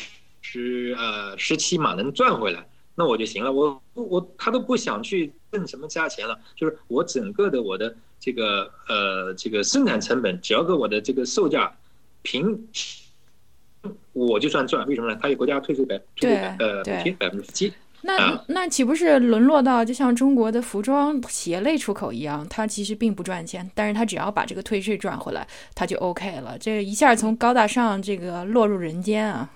[0.41, 3.53] 十呃十七嘛能赚回来，那我就行了。
[3.53, 11.77] 我我他都不想去挣什么加钱了，就是我整个的我的这个呃这个生产成本，只要跟我的这个售价
[12.23, 12.67] 平，
[14.13, 14.87] 我就算赚。
[14.87, 15.19] 为什么呢？
[15.21, 17.73] 他有国家退税百对呃补贴百分之十七。
[18.03, 22.47] 那那岂不是沦落到就像中国的服装鞋类出口一样？
[22.49, 26.57] 它其实并不赚钱，但是它只要把这个退税赚回来，它就 OK 了。
[26.59, 29.51] 这一下从高大上这个落入人间啊！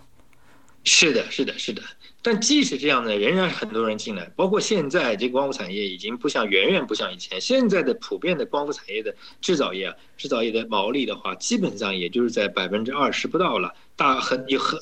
[0.85, 1.81] 是的，是的，是的。
[2.25, 4.29] 但即使这样呢，仍然很多人进来。
[4.35, 7.41] 包括现在这光伏产业已经不像，远远不像以前。
[7.41, 13.73] 现在的普遍的光伏产业的制造业啊，制造业的毛利的话，基本上也就是在百分之二十不到了。
[13.95, 14.79] 大很有很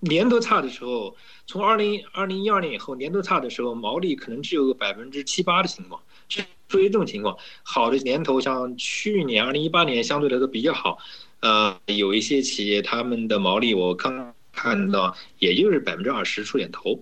[0.00, 1.14] 年头差的时候，
[1.46, 6.00] 从二零二零一二年以后，年度差的时候，毛利可能只有个百分之七八的情况。
[6.28, 10.98] 就出现这种情况，好的年头像去年二零一八年相对来说比较好。
[11.40, 14.34] 呃，有一些企业他们的毛利，我刚。
[14.56, 16.96] 看到也就是百分之二十出点头，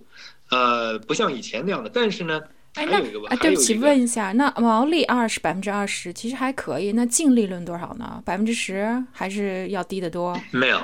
[0.49, 1.89] 呃，不像以前那样的。
[1.93, 2.41] 但是呢，
[2.73, 8.19] 哎，那哎，对不起，问一下，那毛利二十百分之二十其实还可以，那净利润多少呢？
[8.25, 10.35] 百分之十还是要低得多？
[10.49, 10.81] 没有，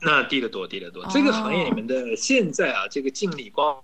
[0.00, 1.04] 那低得多，低得多。
[1.10, 3.76] 这个行业里面的现在啊，这个净利光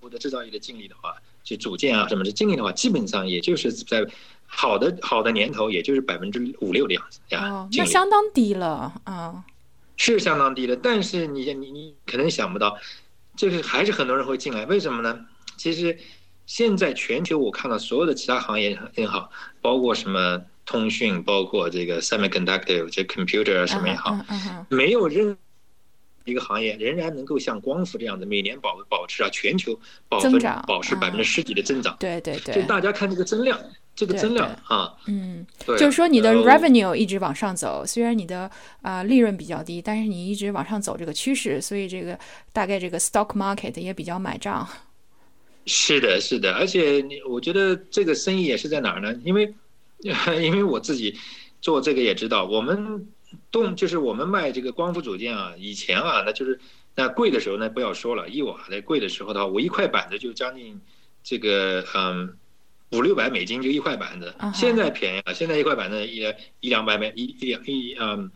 [0.00, 4.06] 伏的制造业的净利的话，就组件啊什么的净利的话，基本上也就是在
[4.46, 7.48] 好的好的年头，也就是百分之五六的样子呀。
[7.48, 9.44] 哦，那相当低了啊。
[9.96, 12.76] 是相当低的，但是你你你可能想不到，
[13.36, 15.24] 就是还是很多人会进来，为什么呢？
[15.56, 15.96] 其实
[16.46, 19.30] 现在全球我看到所有的其他行业也好，
[19.60, 24.18] 包括什么通讯，包括这个 semiconductor 这 computer 什么也好，
[24.68, 25.36] 没有任
[26.24, 31.96] 一个行业仍然能够像光伏这样的每年保保持啊全球保分保持百分之十几的增长。
[32.00, 33.58] 对对对，就大家看这个增量。
[33.96, 35.46] 这个增量啊，嗯，
[35.78, 38.50] 就是说你的 revenue 一直往上走，虽然你的
[38.82, 42.18] 啊利润比较低，但是你一直往上走这个趋势，所以这个
[42.52, 44.68] 大概这个 stock market 也比较买账。
[45.66, 49.14] 是的，是的，而且你我觉得这个生意也是在哪儿呢？
[49.22, 49.54] 因为
[50.40, 51.18] 因为我自己
[51.60, 53.08] 做这个也知道，我们
[53.50, 56.60] 动就是我们卖这个光伏组件啊，以前啊那就是
[56.94, 60.80] 那贵的时候呢不要说了，一瓦的贵的时候的话，我一块板子就将近
[61.22, 62.36] 这个嗯。
[62.92, 65.34] 五六百美金就一块板子，现在便宜了。
[65.34, 66.22] 现在一块板子一
[66.60, 68.30] 一两百美一一两一嗯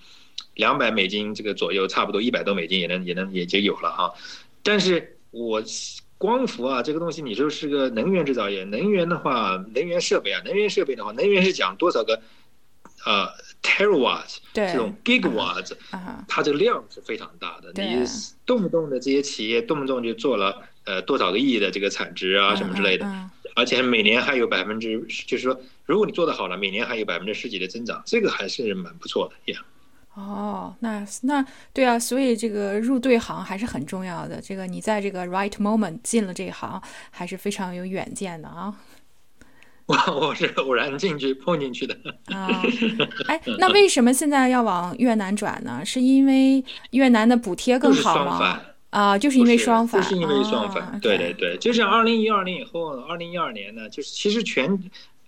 [0.54, 4.12] 两百美金这个左右，差不多一百多美金也能也能也就有了哈。
[4.64, 5.62] 但是我
[6.18, 12.20] 光伏啊这个东西，你就是个能源制造业，能源的话，能源设备啊，能源设备的话，能源是讲多少个
[13.06, 13.28] 呃
[13.62, 15.72] terawatts 这种 gigawatts，
[16.28, 17.72] 它这个量是非常大的。
[17.82, 18.04] 你
[18.44, 20.62] 动不动的这些企业动不动就做了。
[20.88, 29.60] 呃多少个亿的这个产值啊什么之类的，嗯而且每年还有百分之，就是说如果你做得好了，每年还有百分之十几的增长，这个还是蛮不错的呀。
[30.18, 34.40] 哦，那那对啊，所以这个入对行还是很重要的。
[34.40, 38.74] 这个你在这个 right moment 进了这一行，还是非常有远见的啊。
[39.86, 41.96] 我我是偶然进去碰进去的。
[42.34, 42.62] 啊，
[43.28, 45.82] 哎，那为什么现在要往越南转呢？
[45.84, 48.60] 是因为越南的补贴更好吗？
[48.90, 54.78] 啊，就是因为双反，不是因为双反，啊对对对，就像二零一二年以后，二零一二年呢，就是其实全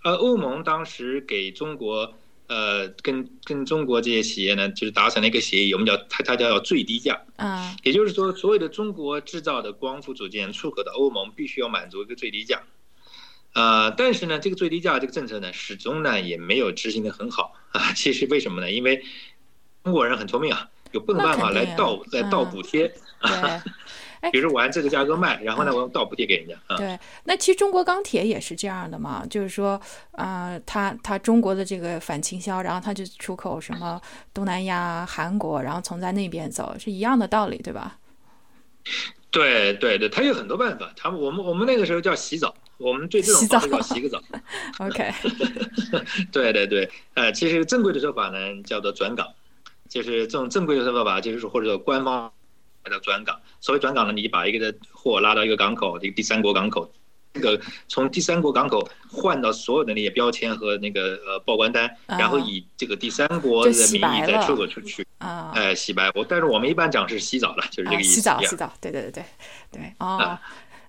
[0.03, 2.13] 呃欧盟当时给中国
[2.51, 12.63] 呃跟跟中国这些企业呢，就是达成了一个协议，我们叫它它叫最低价，啊也就是说，所有的中国制造的光伏组件出口到欧盟，必须要满足一个最低价。
[13.53, 17.93] 呃，但是呢，这个最低价这个政策呢，始终呢也没有执行的很好 啊。
[17.95, 18.71] 其实为什么呢？
[18.71, 19.05] 因为
[19.85, 22.89] 中国人很聪明啊，有笨办法来倒来倒补贴。
[22.89, 23.31] 对
[24.31, 26.77] 比如说我按这个价格卖，然后呢，我用倒补贴给人家啊。
[26.77, 26.99] 对。
[27.25, 29.81] 那其实中国钢铁也是这样的嘛，就是说，
[30.13, 34.01] 呃，它它中国的这个反倾销，然后它就出口什么
[34.35, 37.99] 东南亚、韩国，然后从在那边走，是一样的道理，对吧？
[39.31, 40.93] 对对对，他有很多办法。
[40.97, 44.21] 他们我们我们那个时候叫洗澡，我们对这种洗澡方式叫洗个澡。
[44.81, 45.13] OK，
[46.33, 49.29] 对对对，呃，其实正规的说法呢叫做转岗，
[49.89, 52.33] 就是这种正规的说法，就是说或者说官方
[52.89, 53.39] 叫转港。
[53.61, 56.91] 所谓转港呢，你把一个的货拉到一个港口，一个第三国港口，
[57.35, 66.11] 这个从第三国港口换到所有的那些标签和那个呃报关单，啊然后以这个第三国的名义再出口出去，啊，哎，洗白。
[66.15, 68.15] 我但是我们一般讲是洗澡了，就是这啊，个意思。
[68.15, 69.25] 洗澡，洗澡，对对对对
[69.73, 70.41] 对，哦啊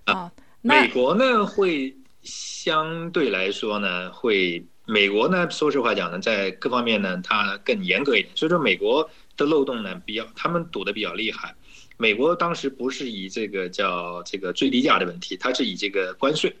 [0.06, 11.54] 哦，那美国呢会相对来说呢会，美国呢说实话讲呢，在各方面呢它更严格一点，所以说美国的漏洞呢比较，他们堵得比较厉害。
[12.02, 16.52] 美国当时不是以这个叫这个最低价的问题，它是以这个关税，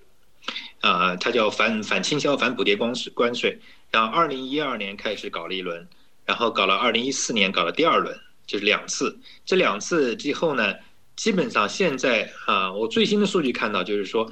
[0.82, 3.58] 啊、它叫反反倾销反补贴关税关税。
[3.90, 5.84] 然后二零一二年开始搞了一轮，
[6.24, 9.18] 然后搞了二零一四年搞了第二轮，就是两次。
[9.44, 10.76] 这两次之后呢，
[11.16, 14.30] 基本上现在啊、我最新的数据看到就是说，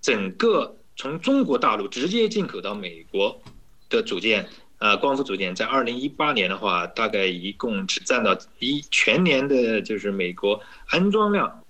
[0.00, 3.40] 整个从中国大陆直接进口到美国
[3.88, 4.48] 的组件，
[4.84, 11.64] 呃，光伏组件，在二零一八年的话，大概一共只占到一全年的就是美国安装量，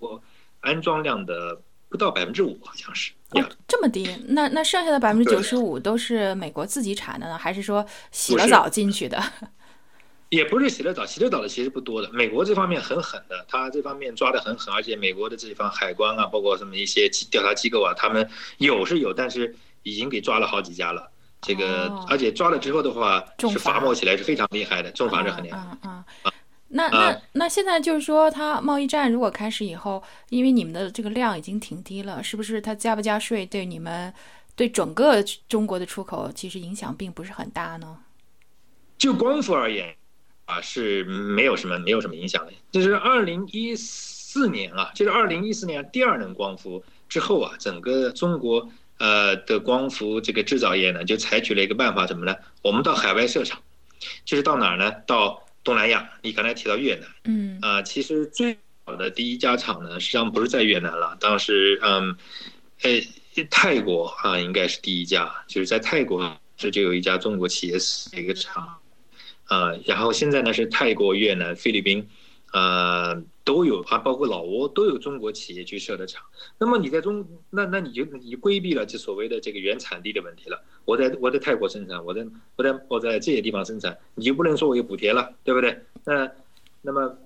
[0.00, 0.20] 我
[0.58, 3.12] 安装量的不到百分之五，好像是。
[3.68, 9.22] 这么低，那那剩下的百分之九十五都是美国自己产的呢，还是说洗了澡进去的？
[10.30, 12.10] 也不是洗了澡，洗了澡的其实不多的。
[12.12, 21.08] 美国这方面很狠的，他这方面抓得很狠，而且美国的这方海关啊，包括什么一些调查机构啊，他们有是有，但是已经给抓了好几家了。
[21.40, 25.58] 这个哦，而且抓了之后的话，是重罚罚没起来是非常厉害的，重罚是很厉害。
[25.58, 26.32] 嗯嗯嗯。
[26.70, 34.12] 那那那现在就是说，它贸易战如果开始以后，因为你们的这个量已经挺低了，是不是它加不加税对你们
[34.54, 37.96] 对整个中国的出口其实影响并不是很大呢？
[38.98, 39.96] 就光伏而言
[40.44, 42.52] 啊，是没有什么没有什么影响的。
[42.70, 48.68] 就是二零一四年啊，就是二零一四年第二轮光伏之后啊，整个中国
[48.98, 52.34] 呃的光伏这个制造业呢，就采取了一个办法，怎么呢？
[52.62, 53.60] 我们到海外设厂，
[54.24, 54.92] 就是到哪儿呢？
[55.06, 56.10] 到东南亚。
[56.22, 62.16] 你刚才提到越南，嗯啊，其实最好的第一家厂呢，实际上不是在越南了，当时嗯，
[62.82, 68.78] 呃，泰国啊应该是第一家，就是在泰国这就有一家中国企业的一个厂，
[69.44, 72.08] 啊，然后现在呢是泰国、越南、菲律宾，
[72.52, 76.22] 呃都有还，包括老挝都有中国企业去设的厂。
[76.58, 80.62] 那么你在中，那那你就你规避了这所谓的这个原产地的问题了。
[80.84, 85.80] 我在我在泰国生产，我在我在我在这些地方生产，你就不能说我有补贴了，对不对？
[86.04, 86.30] 那
[86.82, 87.18] 那么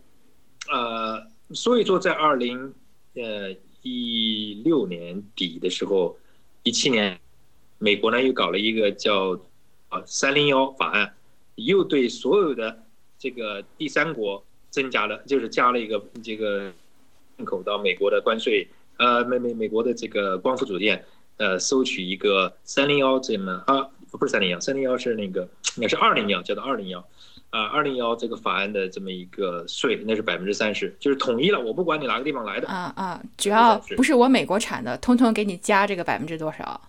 [0.71, 2.73] 呃，所以说在二零
[3.15, 6.17] 呃一六年底的时候，
[6.63, 7.19] 一七年，
[7.79, 9.37] 美国呢又搞了一个叫
[9.89, 11.13] 啊三零幺法案，
[11.57, 12.81] 又对所有的
[13.19, 16.73] 这个第三国增加了，就是加了一个这个
[17.37, 21.05] 进口到美国的关税，呃美美美国的这个光伏组件，
[21.37, 27.07] 呃收取一个三零幺这么啊不是三零幺，三零幺是那个应该是二零幺，叫做二零幺。
[27.51, 36.81] 啊，二零幺这个法案的这么一个税，那是百分之三十，就是统一了，我不管你哪个地方来的，啊啊，只要不是我美国产的，通通给你加这个百分之多少？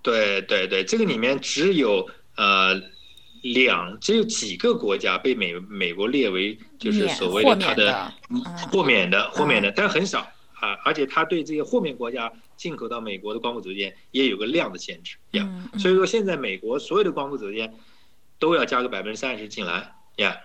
[0.00, 2.08] 对对对，这个里面只有
[2.38, 2.80] 呃
[3.42, 8.12] 两，只有几个国家被美美国列为就是所谓的它的
[8.70, 10.20] 豁免的豁免的，但很少
[10.54, 15.48] 啊，而且它对这些豁免国家进口到美国的光伏组件也有个量的限制呀。
[15.78, 17.74] 所以说现在美国所有的光伏组件
[18.38, 20.36] 都要加个百分之三十进来呀。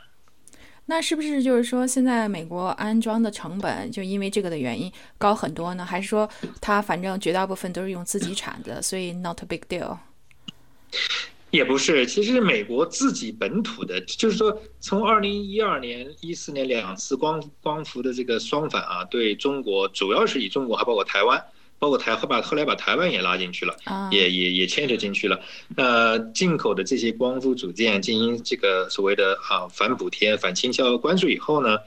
[0.89, 5.85] 那是不是就是说，现在美国安装的成本就因为这个的原因高很多呢？
[5.85, 6.29] 还是说
[6.61, 9.97] 它反正绝大部分都是用自己产的，所以 not a big deal？
[11.51, 21.43] 也不是，其实美国自己本土的，就是说从二零一二年、一四年两次光光伏的这个双反啊，对中国主要是以中国还包括台湾。
[21.79, 23.77] 包括台后把后来把台湾也拉进去了，
[24.09, 25.39] 也也也牵扯进去了。
[25.75, 31.77] 呃，进口的这些光伏组件进行这个所谓的啊反补贴、反倾销关税以后呢，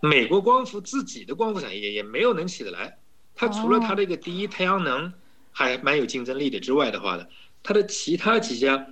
[0.00, 2.98] 美国光伏自己的光伏产业也没有能起得来。
[3.34, 5.12] 它除了它这个第一太阳能
[5.50, 7.26] 还蛮有竞争力的之外的话呢，
[7.62, 8.86] 它的其他几家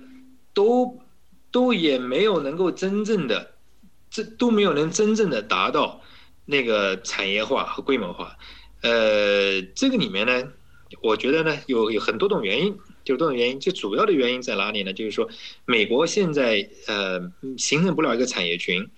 [0.53, 0.99] 都
[1.51, 3.55] 都也没有能够真正的
[4.09, 6.01] 这都没有能真正的达到
[6.45, 8.37] 那个产业化和规模化。
[8.81, 10.51] 呃，这个里面呢，
[11.01, 13.59] 我觉得呢，有有很多种原因，就多种原因。
[13.59, 14.93] 最主要的原因在哪里呢？
[14.93, 15.29] 就是说，
[15.65, 17.19] 美国现在呃
[17.57, 18.89] 形成不了一个产业群，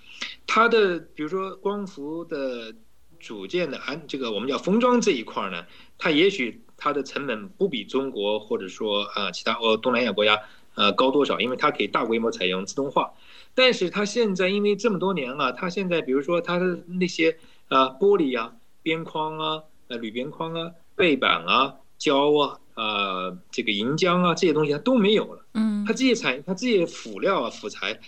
[0.46, 2.74] 它的比如说光伏的
[3.20, 5.66] 组件的安，这个我们叫封装这一块呢，
[5.98, 10.38] 它也许它的成本不比中国或者说啊其他哦东南亚国家
[10.74, 13.14] 呃高多少，因为它可以大规模采用自动化。
[13.54, 16.66] 但是它现在因为这么多年了，它现在比如说它的
[17.00, 19.64] 那些啊玻璃啊边框啊。
[19.92, 25.46] 呃，铝边框啊、背板啊、胶啊、呃，这个银浆啊，这些东西它都没有了。
[25.54, 28.00] 嗯，它这些材，它这些辅料啊、辅材，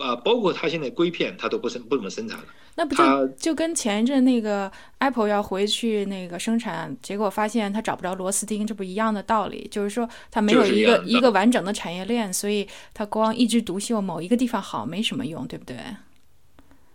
[0.00, 2.44] 啊，包括它现在硅片，它都不生不怎么生产了。
[2.74, 9.68] 那不就就跟前一阵那个 Apple 要回去那个生产，结果发现它找不着螺丝钉，这不一样的道理？
[9.70, 15.76] 就是说它没有一个一个完整的产业链，所以它光一枝独秀某一个地方好没什么用，对不对？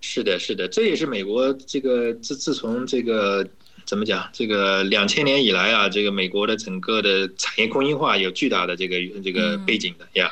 [0.01, 3.47] 是的，是的，这也是美国这个自自从这个。
[3.85, 4.27] 怎么讲？
[4.33, 10.27] 这个两千年以来啊，这个美国的整个的产业工业化有巨大的这个这个背景的呀。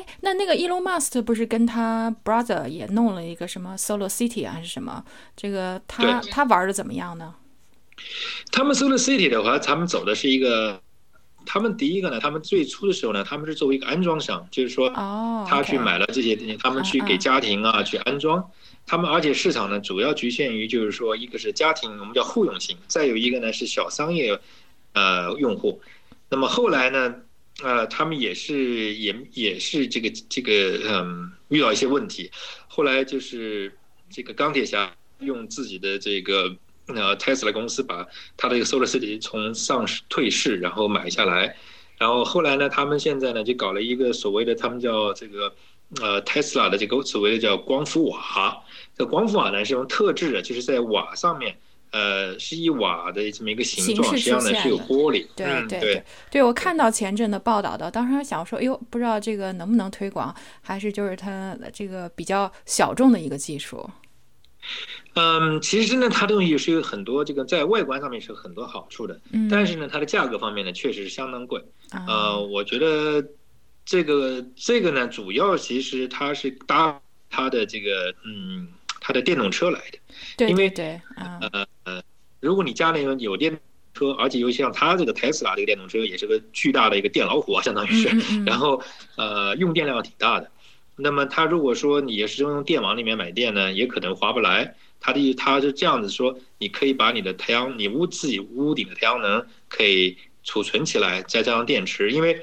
[0.00, 5.04] 哎，那那个 Elon Musk 不是跟他 brother 也弄了一个什么 Solar City 啊，还是什么？
[5.36, 7.34] 这个他他玩的怎么样呢？
[8.50, 10.80] 他们 Solar City 的话，他们走的是一个，
[11.44, 18.50] 他们第一个呢，他们最初的时候呢，他们是作为一个安装商，就是说，哦，他去买了这些东西，他们去给家庭啊去安装。
[18.86, 24.40] 他们而且市场呢，主要局限于就是说，一个是家庭，我们叫户用型；再有一个呢是小商业，
[24.94, 25.80] 呃，用户。
[26.30, 27.14] 那么后来呢，
[27.62, 32.30] 呃，他们也是也也是这个这个嗯，遇到一些问题。
[32.68, 33.76] 后来就是
[34.08, 36.56] 这个钢铁侠用自己的这个
[36.86, 38.06] 呃 Tesla 公司把
[38.36, 41.56] 他的一个 Solar City 从上市退市，然后买下来。
[41.98, 45.54] 然后后来呢，他们现在呢就搞了一个所谓的他们叫这个
[46.00, 48.62] 呃 Tesla 的这个所谓的叫光伏瓦。
[48.96, 51.58] 这光伏瓦呢是用特制的，就是在瓦上面，
[51.92, 55.26] 呃，是一瓦的这么一个形状，实际上呢是有玻璃。
[55.34, 63.90] 对对对，对我看到前阵的报道的，当时还想说，哎呦，不知道这个能不能推广，还是就是它这个比较小众的一个技术。
[65.14, 71.60] 嗯，其实呢，它东西是有很多这个在外观上面是有很多好处的，嗯，但是呢，它的价格方面呢确实是相当贵。
[72.06, 73.26] 呃，我觉得
[73.84, 78.68] 这个这个呢，主要其实它是搭它的这个嗯。
[79.10, 79.98] 它的电动车来的，
[80.36, 82.00] 对，因为对，呃呃，
[82.38, 83.58] 如果你家里有电
[83.92, 88.08] 车，而且尤其像它这个特斯拉这个电动车，也是个巨大的一个电老虎啊，相当于是，
[88.46, 88.80] 然后
[89.16, 90.48] 呃用电量挺大的。
[90.94, 94.76] 那么它如果说你也是用电网里面买电呢，也可能划不来。
[95.00, 102.40] 它的它是这样子说，你可以把你的太阳，你屋自己屋顶的太阳能可以储存起来，再加上电池，因为。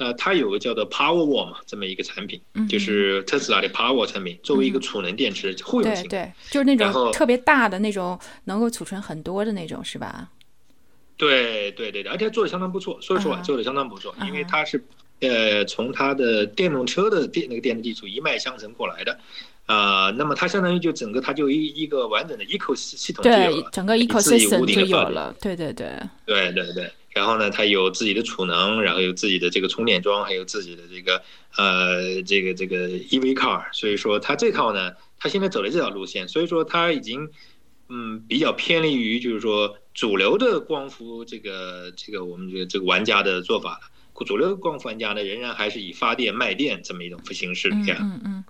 [0.00, 10.30] 呃，它有个叫做 Powerwall 嘛，这么一个产品，就是特斯拉的 Powerwall 产品，作为一个储能电池，户用型，对，就是那种特别大的那种，能够储存很多的那种，是吧？
[11.18, 14.82] 对对对对，而且做的相当不错，说实话，做的相当不错，因为它是
[15.20, 19.20] 呃从它的电动车的电那个电力技术一脉相承过来的，
[19.66, 25.92] 啊，那么它相当于就整个它就一一个完整的 eco 系统对，整个 ecosystem 就有了，对对对，
[26.24, 26.90] 对对对。
[27.10, 31.22] 然后呢，它有自己的储能，然后有自己的这个充电桩，还有自己的这个
[31.56, 33.64] 呃，这个这个 EV car。
[33.72, 37.28] 所以说，它这套呢，它现在走的这条路线，所以说它已经
[37.88, 44.24] 嗯比较偏离于就是说主流的光伏这个这个我们这个这个玩家的做法了。
[44.26, 47.98] 主流光伏玩家呢，仍然还是以发电卖电这么一种形式这样。
[48.00, 48.44] 嗯嗯。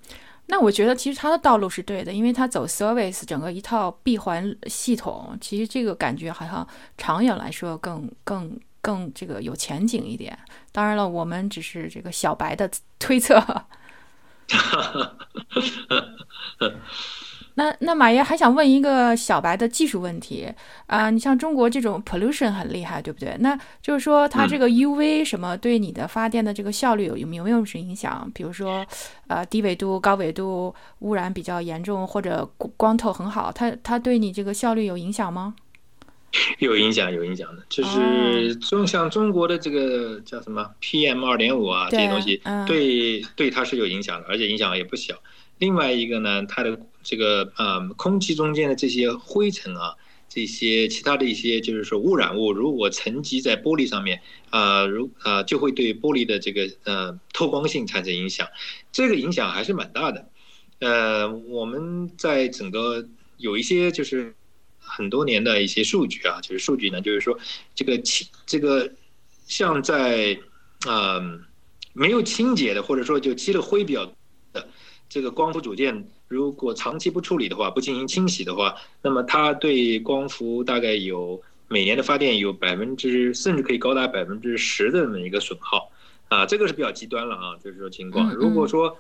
[0.51, 6.67] 那我觉得其实他的道路是对的，因为他走 service 整个一套闭环系统，其实这个感觉好像
[6.99, 10.37] 长远来说更更更这个有前景一点。
[10.73, 13.41] 当然了，我们只是这个小白的推测。
[17.55, 20.49] 那那马爷还想问一个小白的技术问题
[20.87, 23.37] 啊、你像中国这种 pollution 很厉害，对不对？
[23.41, 28.31] 那就是说它这个 UV 什么对你的发电的这个效率有有没有什么影响？
[28.35, 28.85] 比如说，
[29.29, 35.55] 呃，低纬度、高纬度污染比较严重，或者光光透很好，它它对你这个效率有影响吗？
[36.61, 45.15] 有影响，有影响的，就是中像中国的这个叫什么 PM 二点五啊这些东西嗯，对对它是有影响的，而且影响也不小。
[45.61, 49.95] 另外一个呢，它的这个呃空气中间的这些灰尘啊，
[50.29, 58.49] 这些其他的一些就是说污染物，如果沉积在玻璃上面，啊，如啊就会对玻璃的这个呃透光性产生影响，
[58.91, 60.29] 这个影响还是蛮大的。
[60.81, 63.07] 呃，我们在整个
[63.37, 64.35] 有一些就是
[64.79, 67.39] 很多年的一些数据啊，就是数据呢，就是说
[67.75, 68.91] 这个清这个
[69.47, 70.37] 像在
[70.89, 71.45] 嗯、
[71.93, 74.11] 没有清洁的，或者说就积了灰比较
[75.11, 85.91] 这个光伏组件，如果长期不处理的话，不进行清洗的话，那么它对光伏大概有每年的发电有百分之，甚至可以高达百分之十的这么一个损耗。
[86.29, 88.33] 啊，这个是比较极端了啊，就是说情况。
[88.33, 88.97] 如果说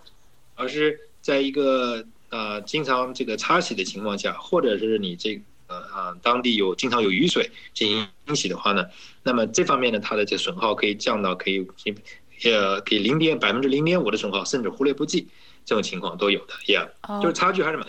[0.56, 8.84] 而是在一个呃经常这个擦洗的情况下，或者是你这个呃啊当地有经常有雨水进行清洗的话呢，
[9.22, 11.64] 那么这方面呢，它的这损耗可以降到可以
[12.44, 15.28] 呃可以零点百分之零点五的损耗，甚至忽略不计，
[15.64, 17.86] 这种情况都有的，yeah，哦就是差距还是蛮。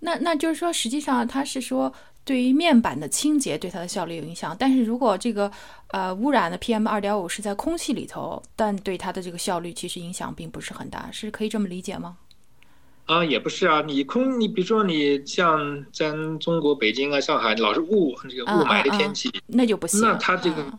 [0.00, 1.92] 那那就是说，实际上它是说
[2.24, 5.50] 对于面板的清洁对它的效率有影响，但是如果这个
[5.88, 12.16] 呃污染的 PM 二点五是在空气里头，但对它的这个效率其实影响并不是很大，是可以这么理解吗？
[13.06, 20.00] 啊，也不是啊，你空，你比如说你像咱中国北京啊、上海，老是雾这个雾霾的天气，那就不行。
[20.00, 20.78] 那它这个嗯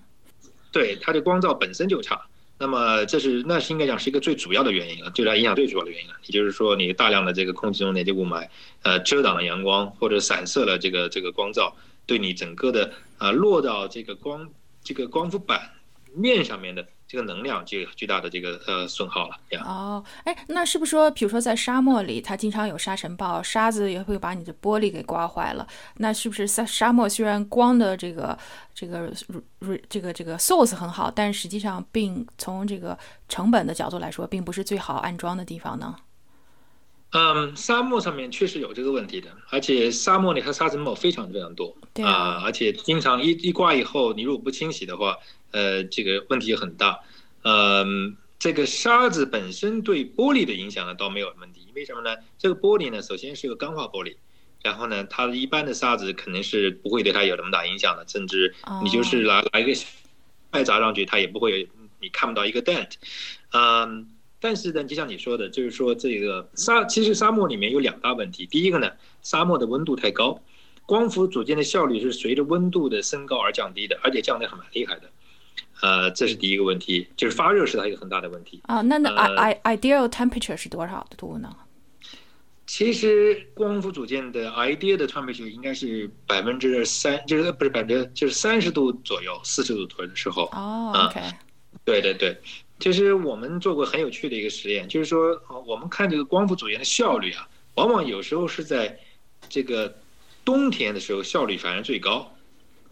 [0.72, 2.20] 对它的光照本身就差。
[2.62, 6.14] 那么这是那是应该讲是一个最主要的原因啊，对它影响最主要的原因了。
[6.28, 8.48] 也就是说，你大量的这个空气中的这雾霾，
[8.84, 14.48] 呃，遮挡了阳光或者散射了这个这个光照，对你整个的呃落到这个光
[14.84, 15.72] 这个光伏板
[16.14, 19.62] 面上面的这个能量就有巨大的这个呃损耗了呀。
[19.66, 25.68] 哦，哎，那是不是说，比如说在沙漠里，它经常有沙尘暴，沙子也会把你的玻璃给刮坏了？
[25.98, 28.38] 那是不是沙沙漠虽然光的这个
[28.74, 29.12] 这个
[29.90, 32.98] 这个这个 source 很好，但实际上并从这个
[33.28, 35.94] 成本的角度来说，并不是最好安装的地方呢？
[37.14, 45.18] 嗯，沙漠上面确实有这个问题的，而且沙漠里它沙尘暴非常非常多对啊而且经常一一刮以后，你如果不清洗的话，
[45.52, 47.00] 呃，这个问题也很大。
[47.44, 52.16] 嗯，这个沙子本身对玻璃的影响呢倒没有问题，为什么呢？
[52.38, 54.16] 这个玻璃呢，首先是个钢化玻璃，
[54.64, 59.80] 然后呢，它一般的沙子肯定是不会对它有那么大影响的，甚至你就是拿拿一个
[60.52, 61.68] 麦砸上去，它也不会有，
[62.00, 62.94] 你看不到一个 dent。
[63.54, 64.08] 嗯。
[64.44, 68.44] 但是呢，就像你说的，就是说这个沙，其实沙漠里面有两大问题。
[68.48, 68.90] 第一个呢，
[69.22, 70.42] 沙漠的温度太高，
[70.88, 75.12] 光伏组件的效率是随着温度的升高而降低的，而且降得很蛮厉害的。
[75.82, 78.62] 呃，这是第一个问题，就是发热是它一个很大的问题。
[78.64, 81.56] 啊，那那呃 i i ideal temperature 是多少度呢？
[82.68, 90.46] 其实光伏组件的 ideal 的 temperature 应该是百分之三，就是不是百分之，就是三十度左右，四十度左右的时候。
[90.54, 91.20] 哦啊，OK，
[91.84, 92.38] 对对对，
[92.80, 98.98] 就是我们做过很有趣的一个实验，就是说，呃我们看这个光伏组件的效率啊，往往有时候是在
[99.50, 99.94] 这个
[100.46, 102.32] 冬天的时候效率反而最高，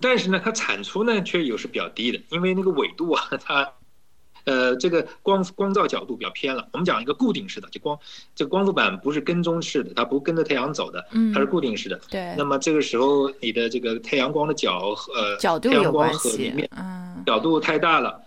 [0.01, 3.71] 但是呢，它产出呢却又是比较低的，因为那个纬度啊，它
[4.45, 6.67] 呃这个光光照角度比较偏了。
[6.71, 7.99] 我们讲一个固定式的，就光
[8.33, 11.99] 这个光伏板不是跟踪式的，它不跟着太阳走的，嗯它是固定式的。
[12.09, 18.21] 对那，么这个时候你的这个太阳光的角和呃角度太阳光和里面，嗯角度太大了。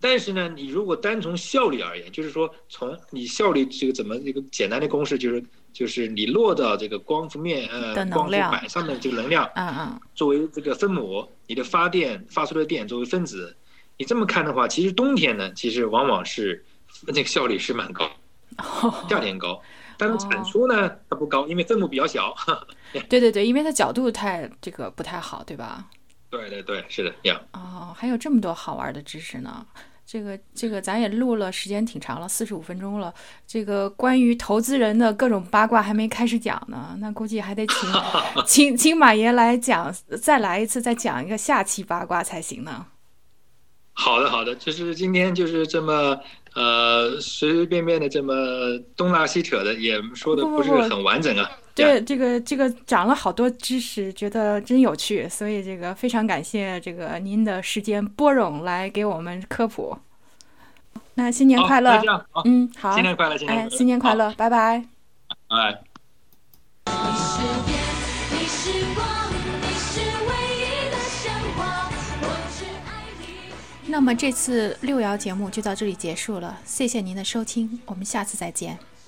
[0.00, 5.42] 但是呢，你如果单从效率而言，就是说从你效率这个怎么一个简单的公式，就是
[5.74, 13.54] 就是你落到这个光伏面呃光伏板上的这个能量嗯嗯，作为这个分母，你的发电发出的电作为分子，
[13.98, 16.64] 你这么看的话，其实冬天呢，其实往往是
[17.08, 18.08] 那个效率是蛮高，
[19.10, 19.60] 夏天高，
[19.98, 22.32] 但是产出呢它不高，因为分母比较小。
[23.10, 25.86] 对对对，因为它角度太这个不太好，对吧？
[26.30, 27.40] 对对对，是的，呀。
[27.52, 29.66] 哦，还有这么多好玩的知识呢。
[30.06, 33.12] 这个这个，咱也录了时间挺长了，四十五分钟了。
[33.46, 37.90] 这个关于投资人的各种八卦还没开始讲呢，那估计还得请
[38.46, 42.86] 请请马爷来讲，再来一次，再讲一个下期八卦才行呢。
[43.94, 46.18] 好的，好的，就是今天就是这么
[46.54, 48.34] 呃随随便便的这么
[48.96, 51.50] 东拉西扯的，也说的不是很完整啊。
[51.74, 59.98] 对，这个这个长了好多知识，觉得真有趣，所以这个非常感谢这个您的时间拨冗来给我们科普。
[61.14, 62.00] 那新年快乐
[62.44, 64.84] 嗯，好，新年快乐，新年哎，快乐，新年快乐，拜拜。
[65.28, 65.82] 好，拜拜。
[68.30, 69.04] 你是光，
[69.60, 71.90] 你是唯一的神话，
[72.22, 72.24] 我
[72.56, 73.52] 只爱你。
[73.86, 78.78] 那么这次六爻节目就到这里结束了，谢谢您的收听，我们下次再见。